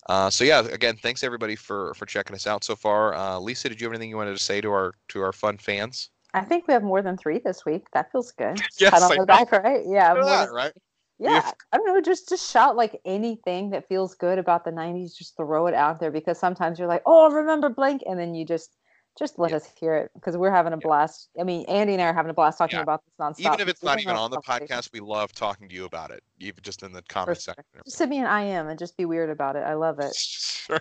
Uh, 0.10 0.28
so 0.28 0.44
yeah, 0.44 0.62
again, 0.62 0.98
thanks 0.98 1.24
everybody 1.24 1.56
for 1.56 1.94
for 1.94 2.08
checking 2.08 2.36
us 2.36 2.48
out 2.48 2.64
so 2.64 2.76
far. 2.76 3.14
Uh, 3.14 3.38
Lisa, 3.40 3.70
did 3.70 3.80
you 3.80 3.86
have 3.86 3.94
anything 3.94 4.10
you 4.10 4.18
wanted 4.18 4.36
to 4.36 4.44
say 4.44 4.60
to 4.60 4.70
our 4.72 4.94
to 5.10 5.22
our 5.22 5.32
fun 5.32 5.60
fans? 5.60 6.10
I 6.34 6.42
think 6.42 6.68
we 6.68 6.74
have 6.74 6.82
more 6.82 7.04
than 7.04 7.16
three 7.16 7.40
this 7.46 7.64
week. 7.64 7.86
That 7.94 8.12
feels 8.12 8.32
good. 8.32 8.60
Yes, 8.80 8.92
Pat 8.92 9.04
on 9.04 9.12
I 9.12 9.16
the 9.16 9.20
know. 9.20 9.26
back, 9.26 9.52
right? 9.52 9.84
Yeah. 9.86 10.14
Look 10.14 10.24
at 10.24 10.26
more 10.26 10.38
that, 10.48 10.52
right? 10.52 10.74
Yeah. 11.20 11.52
I 11.72 11.78
don't 11.78 11.86
know. 11.86 12.02
Just 12.02 12.28
just 12.28 12.52
shout 12.52 12.76
like 12.76 13.00
anything 13.06 13.70
that 13.70 13.88
feels 13.88 14.16
good 14.16 14.40
about 14.40 14.66
the 14.66 14.72
'90s. 14.72 15.16
Just 15.16 15.38
throw 15.38 15.68
it 15.68 15.76
out 15.76 16.00
there 16.00 16.12
because 16.12 16.40
sometimes 16.40 16.80
you're 16.80 16.88
like, 16.88 17.04
oh, 17.06 17.30
I 17.30 17.36
remember 17.36 17.70
blank, 17.70 18.02
and 18.08 18.20
then 18.20 18.34
you 18.34 18.46
just 18.46 18.76
just 19.20 19.38
let 19.38 19.52
Yeah. 19.52 19.58
us 19.58 19.70
hear 19.78 19.96
it 19.96 20.12
because 20.16 20.38
we're 20.38 20.50
having 20.50 20.74
a 20.74 20.78
Yeah. 20.78 20.88
blast. 20.88 21.30
I 21.40 21.44
mean, 21.44 21.66
Andy 21.68 21.94
and 21.94 22.02
I 22.02 22.06
are 22.08 22.14
having 22.14 22.30
a 22.30 22.34
blast 22.34 22.58
talking 22.58 22.78
Yeah. 22.78 22.84
about 22.84 23.04
this 23.06 23.14
nonstop. 23.20 23.40
Even 23.54 23.60
if 23.60 23.68
it's 23.68 23.84
not 23.84 24.00
even 24.00 24.16
on 24.16 24.32
the 24.32 24.42
podcast, 24.42 24.92
we 24.94 25.02
love 25.02 25.34
talking 25.34 25.68
to 25.70 25.76
you 25.76 25.86
about 25.86 26.10
it, 26.12 26.24
even 26.40 26.64
just 26.64 26.82
in 26.82 26.94
the 26.94 27.04
comment 27.04 27.38
sure. 27.38 27.54
section. 27.54 27.82
Just 27.86 27.98
send 27.98 28.10
me 28.10 28.18
an 28.20 28.26
IM 28.26 28.70
and 28.70 28.80
just 28.80 28.96
be 28.98 29.04
weird 29.06 29.30
about 29.30 29.56
it. 29.58 29.60
I 29.60 29.74
love 29.76 30.00
it. 30.00 30.16
Sure. 30.70 30.80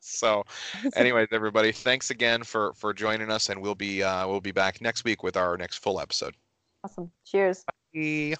so, 0.00 0.44
anyways, 0.96 1.28
everybody, 1.32 1.72
thanks 1.72 2.10
again 2.10 2.42
for 2.44 2.74
for 2.74 2.92
joining 2.92 3.30
us, 3.30 3.48
and 3.48 3.60
we'll 3.62 3.74
be 3.74 4.02
uh, 4.02 4.28
we'll 4.28 4.40
be 4.42 4.52
back 4.52 4.80
next 4.82 5.02
week 5.04 5.22
with 5.22 5.34
our 5.36 5.56
next 5.56 5.78
full 5.78 5.98
episode. 5.98 6.36
awesome. 6.84 7.10
Cheers. 7.24 7.64
Bye. 7.94 8.34